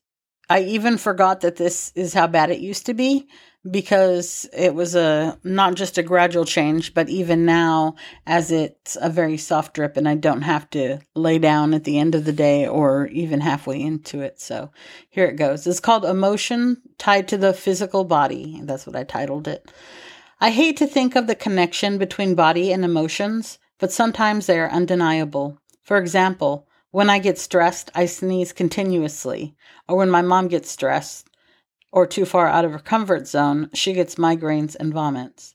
I 0.51 0.63
even 0.65 0.99
forgot 0.99 1.41
that 1.43 1.57
this 1.57 1.93
is 1.95 2.13
how 2.13 2.27
bad 2.27 2.51
it 2.51 2.59
used 2.59 2.87
to 2.87 2.95
be 2.95 3.29
because 3.69 4.49
it 4.57 4.75
was 4.75 4.95
a 4.95 5.39
not 5.45 5.75
just 5.75 5.99
a 5.99 6.03
gradual 6.03 6.45
change, 6.45 6.95
but 6.95 7.09
even 7.09 7.45
now, 7.45 7.97
as 8.27 8.51
it's 8.51 8.97
a 9.01 9.11
very 9.11 9.37
soft 9.37 9.75
drip, 9.75 9.97
and 9.97 10.09
I 10.09 10.15
don't 10.15 10.43
have 10.43 10.71
to 10.71 11.01
lay 11.15 11.39
down 11.39 11.75
at 11.75 11.85
the 11.85 11.99
end 11.99 12.15
of 12.15 12.25
the 12.25 12.33
day 12.33 12.67
or 12.67 13.07
even 13.09 13.41
halfway 13.41 13.81
into 13.81 14.21
it. 14.21 14.41
So 14.41 14.71
here 15.11 15.27
it 15.27 15.37
goes. 15.37 15.67
It's 15.67 15.81
called 15.81 16.05
Emotion 16.05 16.81
Tied 16.99 17.29
to 17.29 17.37
the 17.37 17.53
Physical 17.53 18.05
Body. 18.05 18.61
That's 18.63 18.87
what 18.87 18.97
I 18.97 19.05
titled 19.05 19.47
it. 19.47 19.71
I 20.41 20.51
hate 20.51 20.79
to 20.79 20.87
think 20.87 21.17
of 21.17 21.27
the 21.27 21.35
connection 21.35 21.99
between 21.99 22.35
body 22.35 22.73
and 22.73 22.83
emotions, 22.83 23.59
but 23.79 23.93
sometimes 23.93 24.47
they 24.47 24.59
are 24.59 24.71
undeniable. 24.71 25.59
For 25.83 25.99
example, 25.99 26.67
when 26.93 27.11
I 27.11 27.19
get 27.19 27.39
stressed, 27.39 27.91
I 27.95 28.07
sneeze 28.07 28.53
continuously. 28.53 29.55
Or 29.87 29.97
when 29.97 30.11
my 30.11 30.23
mom 30.23 30.49
gets 30.49 30.71
stressed 30.71 31.30
or 31.93 32.07
too 32.07 32.25
far 32.25 32.47
out 32.47 32.65
of 32.65 32.73
her 32.73 32.79
comfort 32.79 33.27
zone, 33.27 33.71
she 33.75 33.93
gets 33.93 34.15
migraines 34.17 34.77
and 34.79 34.93
vomits. 34.93 35.55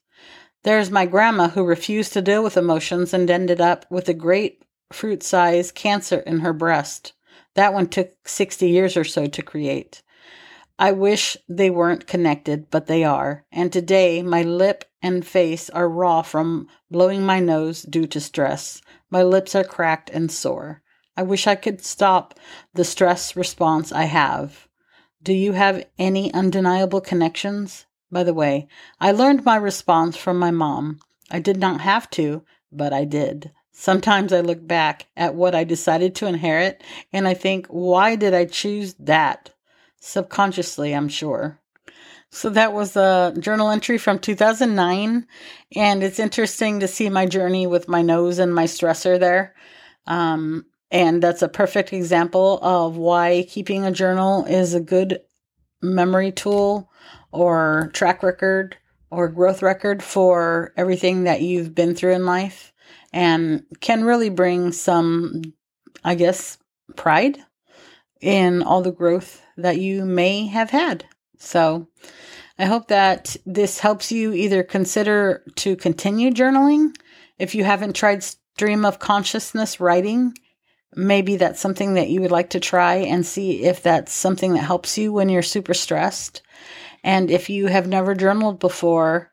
There's 0.63 0.89
my 0.89 1.06
grandma 1.06 1.50
who 1.50 1.63
refused 1.63 2.13
to 2.13 2.21
deal 2.21 2.43
with 2.43 2.58
emotions 2.58 3.13
and 3.13 3.30
ended 3.30 3.62
up 3.62 3.86
with 3.89 4.10
a 4.10 4.13
great 4.13 4.63
fruit 4.91 5.24
sized 5.24 5.76
cancer 5.76 6.19
in 6.19 6.39
her 6.39 6.54
breast. 6.54 7.13
That 7.54 7.74
one 7.74 7.88
took 7.88 8.28
60 8.28 8.67
years 8.67 8.98
or 8.98 9.04
so 9.04 9.28
to 9.28 9.41
create. 9.41 10.02
I 10.78 10.91
wish 10.91 11.38
they 11.48 11.69
weren't 11.69 12.08
connected, 12.08 12.69
but 12.69 12.88
they 12.88 13.04
are. 13.04 13.45
And 13.52 13.71
today, 13.71 14.21
my 14.21 14.41
lip 14.41 14.84
and 15.02 15.26
face 15.26 15.69
are 15.69 15.88
raw 15.88 16.21
from 16.21 16.67
blowing 16.91 17.26
my 17.26 17.39
nose 17.39 17.84
due 17.84 18.08
to 18.08 18.19
stress. 18.19 18.82
My 19.10 19.24
lips 19.24 19.56
are 19.56 19.63
cracked 19.63 20.10
and 20.10 20.30
sore. 20.30 20.82
I 21.15 21.24
wish 21.24 21.48
I 21.48 21.56
could 21.56 21.82
stop 21.86 22.38
the 22.74 22.84
stress 22.84 23.38
response 23.38 23.93
I 23.93 24.04
have. 24.04 24.64
Do 25.25 25.33
you 25.33 25.53
have 25.53 25.83
any 25.97 26.31
undeniable 26.35 27.01
connections? 27.01 27.88
By 28.11 28.21
the 28.21 28.33
way, 28.33 28.67
I 29.01 29.11
learned 29.11 29.43
my 29.43 29.55
response 29.55 30.15
from 30.15 30.38
my 30.38 30.51
mom. 30.51 30.99
I 31.31 31.39
did 31.39 31.57
not 31.57 31.81
have 31.81 32.11
to, 32.11 32.43
but 32.71 32.93
I 32.93 33.05
did. 33.05 33.51
Sometimes 33.71 34.31
I 34.31 34.41
look 34.41 34.67
back 34.67 35.07
at 35.17 35.33
what 35.33 35.55
I 35.55 35.63
decided 35.63 36.13
to 36.15 36.27
inherit 36.27 36.83
and 37.11 37.27
I 37.27 37.33
think, 37.33 37.65
why 37.71 38.15
did 38.15 38.35
I 38.35 38.45
choose 38.45 38.93
that? 38.99 39.51
Subconsciously, 39.99 40.93
I'm 40.93 41.09
sure. 41.09 41.59
So 42.29 42.51
that 42.51 42.73
was 42.73 42.95
a 42.95 43.33
journal 43.39 43.71
entry 43.71 43.97
from 43.97 44.19
2009. 44.19 45.25
And 45.75 46.03
it's 46.03 46.19
interesting 46.19 46.81
to 46.81 46.88
see 46.88 47.09
my 47.09 47.25
journey 47.25 47.65
with 47.65 47.88
my 47.88 48.03
nose 48.03 48.38
and 48.38 48.53
my 48.53 48.65
stressor 48.65 49.19
there. 49.19 49.55
Um, 50.05 50.67
and 50.95 51.21
that's 51.21 51.41
a 51.41 51.49
perfect 51.49 51.91
example 51.91 52.58
of 52.62 52.95
why 52.95 53.45
keeping 53.49 53.84
a 53.84 53.91
journal 53.91 54.45
is 54.45 54.73
a 54.73 54.79
good 54.79 55.19
memory 55.81 56.31
tool 56.31 56.89
or 57.34 57.91
track 57.93 58.23
record 58.23 58.77
or 59.12 59.27
growth 59.27 59.62
record 59.62 60.01
for 60.01 60.71
everything 60.77 61.25
that 61.25 61.41
you've 61.41 61.75
been 61.75 61.95
through 61.95 62.13
in 62.13 62.25
life 62.25 62.71
and 63.12 63.65
can 63.81 64.05
really 64.05 64.29
bring 64.29 64.71
some, 64.71 65.41
I 66.05 66.15
guess, 66.15 66.58
pride 66.95 67.39
in 68.21 68.63
all 68.63 68.81
the 68.81 68.93
growth 68.93 69.41
that 69.58 69.77
you 69.77 70.05
may 70.05 70.47
have 70.47 70.69
had. 70.69 71.03
So 71.38 71.89
I 72.58 72.67
hope 72.67 72.88
that 72.88 73.36
this 73.45 73.79
helps 73.79 74.13
you 74.13 74.31
either 74.31 74.63
consider 74.63 75.43
to 75.58 75.75
continue 75.75 76.31
journaling. 76.31 76.95
If 77.38 77.53
you 77.53 77.65
haven't 77.65 77.97
tried 77.97 78.23
stream 78.23 78.86
of 78.86 78.99
consciousness 78.99 79.81
writing, 79.81 80.34
maybe 80.95 81.36
that's 81.36 81.60
something 81.60 81.95
that 81.95 82.10
you 82.10 82.21
would 82.21 82.31
like 82.31 82.51
to 82.51 82.60
try 82.60 82.95
and 82.95 83.25
see 83.25 83.63
if 83.63 83.84
that's 83.84 84.13
something 84.13 84.53
that 84.53 84.63
helps 84.63 84.97
you 84.97 85.12
when 85.12 85.29
you're 85.29 85.41
super 85.41 85.73
stressed. 85.73 86.41
And 87.03 87.29
if 87.29 87.49
you 87.49 87.67
have 87.67 87.88
never 87.88 88.15
journaled 88.15 88.60
before 88.60 89.31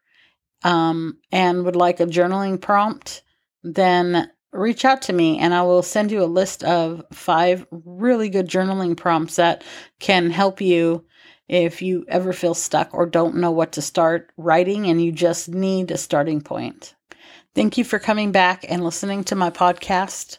um, 0.65 1.19
and 1.31 1.65
would 1.65 1.77
like 1.77 2.01
a 2.01 2.07
journaling 2.07 2.61
prompt, 2.61 3.23
then 3.63 4.31
reach 4.53 4.85
out 4.85 5.03
to 5.03 5.13
me 5.13 5.39
and 5.39 5.55
I 5.55 5.63
will 5.63 5.83
send 5.83 6.13
you 6.13 6.23
a 6.23 6.25
list 6.25 6.63
of 6.65 7.03
five 7.13 7.67
really 7.71 8.29
good 8.29 8.49
journaling 8.49 8.97
prompts 8.97 9.37
that 9.37 9.65
can 9.99 10.31
help 10.31 10.61
you 10.61 11.05
if 11.49 11.83
you 11.83 12.05
ever 12.09 12.33
feel 12.33 12.55
stuck 12.55 12.93
or 12.93 13.07
don't 13.07 13.37
know 13.37 13.51
what 13.51 13.73
to 13.73 13.83
start 13.83 14.31
writing 14.37 14.87
and 14.87 15.03
you 15.03 15.13
just 15.13 15.49
need 15.49 15.91
a 15.91 15.97
starting 15.97 16.41
point. 16.41 16.95
Thank 17.55 17.77
you 17.77 17.85
for 17.85 17.99
coming 17.99 18.33
back 18.33 18.65
and 18.69 18.85
listening 18.85 19.25
to 19.25 19.37
my 19.37 19.51
podcast. 19.51 20.39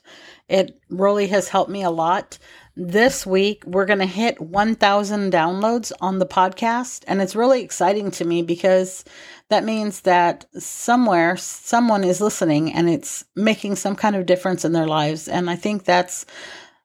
It 0.50 0.80
really 0.90 1.28
has 1.28 1.48
helped 1.48 1.72
me 1.72 1.84
a 1.84 1.90
lot. 1.90 2.38
This 2.76 3.26
week, 3.26 3.64
we're 3.66 3.86
going 3.86 4.00
to 4.00 4.06
hit 4.06 4.42
1,000 4.42 5.32
downloads 5.32 5.92
on 6.02 6.20
the 6.20 6.26
podcast. 6.26 7.04
And 7.08 7.22
it's 7.22 7.36
really 7.36 7.62
exciting 7.62 8.12
to 8.12 8.26
me 8.26 8.42
because 8.42 9.06
that 9.50 9.64
means 9.64 10.02
that 10.02 10.46
somewhere 10.58 11.38
someone 11.38 12.04
is 12.04 12.20
listening 12.20 12.74
and 12.74 12.90
it's 12.90 13.24
making 13.36 13.76
some 13.76 13.96
kind 13.96 14.16
of 14.16 14.26
difference 14.26 14.66
in 14.66 14.72
their 14.72 14.88
lives. 14.88 15.28
And 15.28 15.50
I 15.50 15.56
think 15.56 15.84
that's 15.84 16.26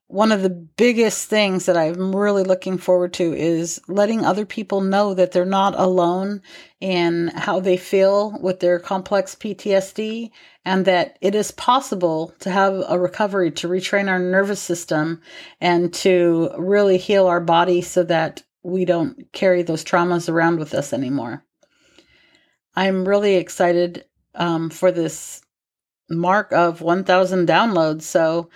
one 0.09 0.33
of 0.33 0.41
the 0.41 0.51
biggest 0.51 1.29
things 1.29 1.67
that 1.67 1.77
I'm 1.77 2.17
really 2.17 2.43
looking 2.43 2.79
forward 2.79 3.13
to 3.15 3.35
is 3.35 3.79
letting 3.89 4.25
other 4.25 4.47
people 4.47 4.81
know 4.81 5.13
that 5.13 5.33
they're 5.33 5.45
not 5.45 5.79
alone 5.79 6.41
in 6.81 7.29
how 7.29 7.61
they 7.61 7.77
feel 7.77 8.39
with 8.41 8.61
their 8.61 8.79
complex 8.79 9.35
PTSD 9.35 10.31
and 10.65 10.87
that 10.87 11.19
it 11.21 11.35
is 11.35 11.51
possible 11.53 12.35
to 12.41 12.51
have 12.51 12.83
a 12.89 12.99
recovery, 12.99 13.51
to 13.53 13.69
retrain 13.69 14.09
our 14.09 14.19
nervous 14.19 14.61
system 14.61 15.21
and 15.61 15.93
to 15.93 16.51
really 16.57 16.97
heal 16.97 17.27
our 17.27 17.41
body 17.41 17.83
so 17.83 18.03
that 18.05 18.43
we 18.63 18.87
don't 18.87 19.31
carry 19.33 19.63
those 19.63 19.85
traumas 19.85 20.31
around 20.31 20.59
with 20.59 20.73
us 20.73 20.95
anymore. 20.95 21.45
I'm 22.75 23.07
really 23.07 23.37
excited 23.37 24.07
um, 24.35 24.71
for 24.71 24.91
this 24.91 25.43
mark 26.09 26.51
of 26.53 26.81
1,000 26.81 27.47
downloads. 27.47 28.03
So, 28.03 28.49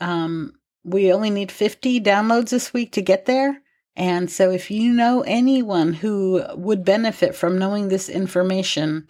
um, 0.00 0.52
we 0.86 1.12
only 1.12 1.30
need 1.30 1.50
50 1.50 2.00
downloads 2.00 2.50
this 2.50 2.72
week 2.72 2.92
to 2.92 3.02
get 3.02 3.26
there. 3.26 3.60
And 3.96 4.30
so 4.30 4.50
if 4.50 4.70
you 4.70 4.92
know 4.92 5.22
anyone 5.22 5.94
who 5.94 6.44
would 6.54 6.84
benefit 6.84 7.34
from 7.34 7.58
knowing 7.58 7.88
this 7.88 8.08
information, 8.08 9.08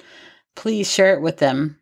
please 0.55 0.91
share 0.91 1.15
it 1.15 1.21
with 1.21 1.37
them. 1.37 1.79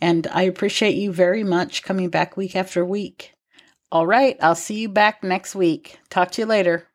And 0.00 0.26
I 0.28 0.42
appreciate 0.42 0.94
you 0.94 1.12
very 1.12 1.42
much 1.42 1.82
coming 1.82 2.10
back 2.10 2.36
week 2.36 2.54
after 2.54 2.84
week. 2.84 3.32
All 3.90 4.06
right, 4.06 4.36
I'll 4.40 4.54
see 4.54 4.80
you 4.80 4.88
back 4.88 5.24
next 5.24 5.54
week. 5.54 5.98
Talk 6.10 6.30
to 6.32 6.42
you 6.42 6.46
later. 6.46 6.86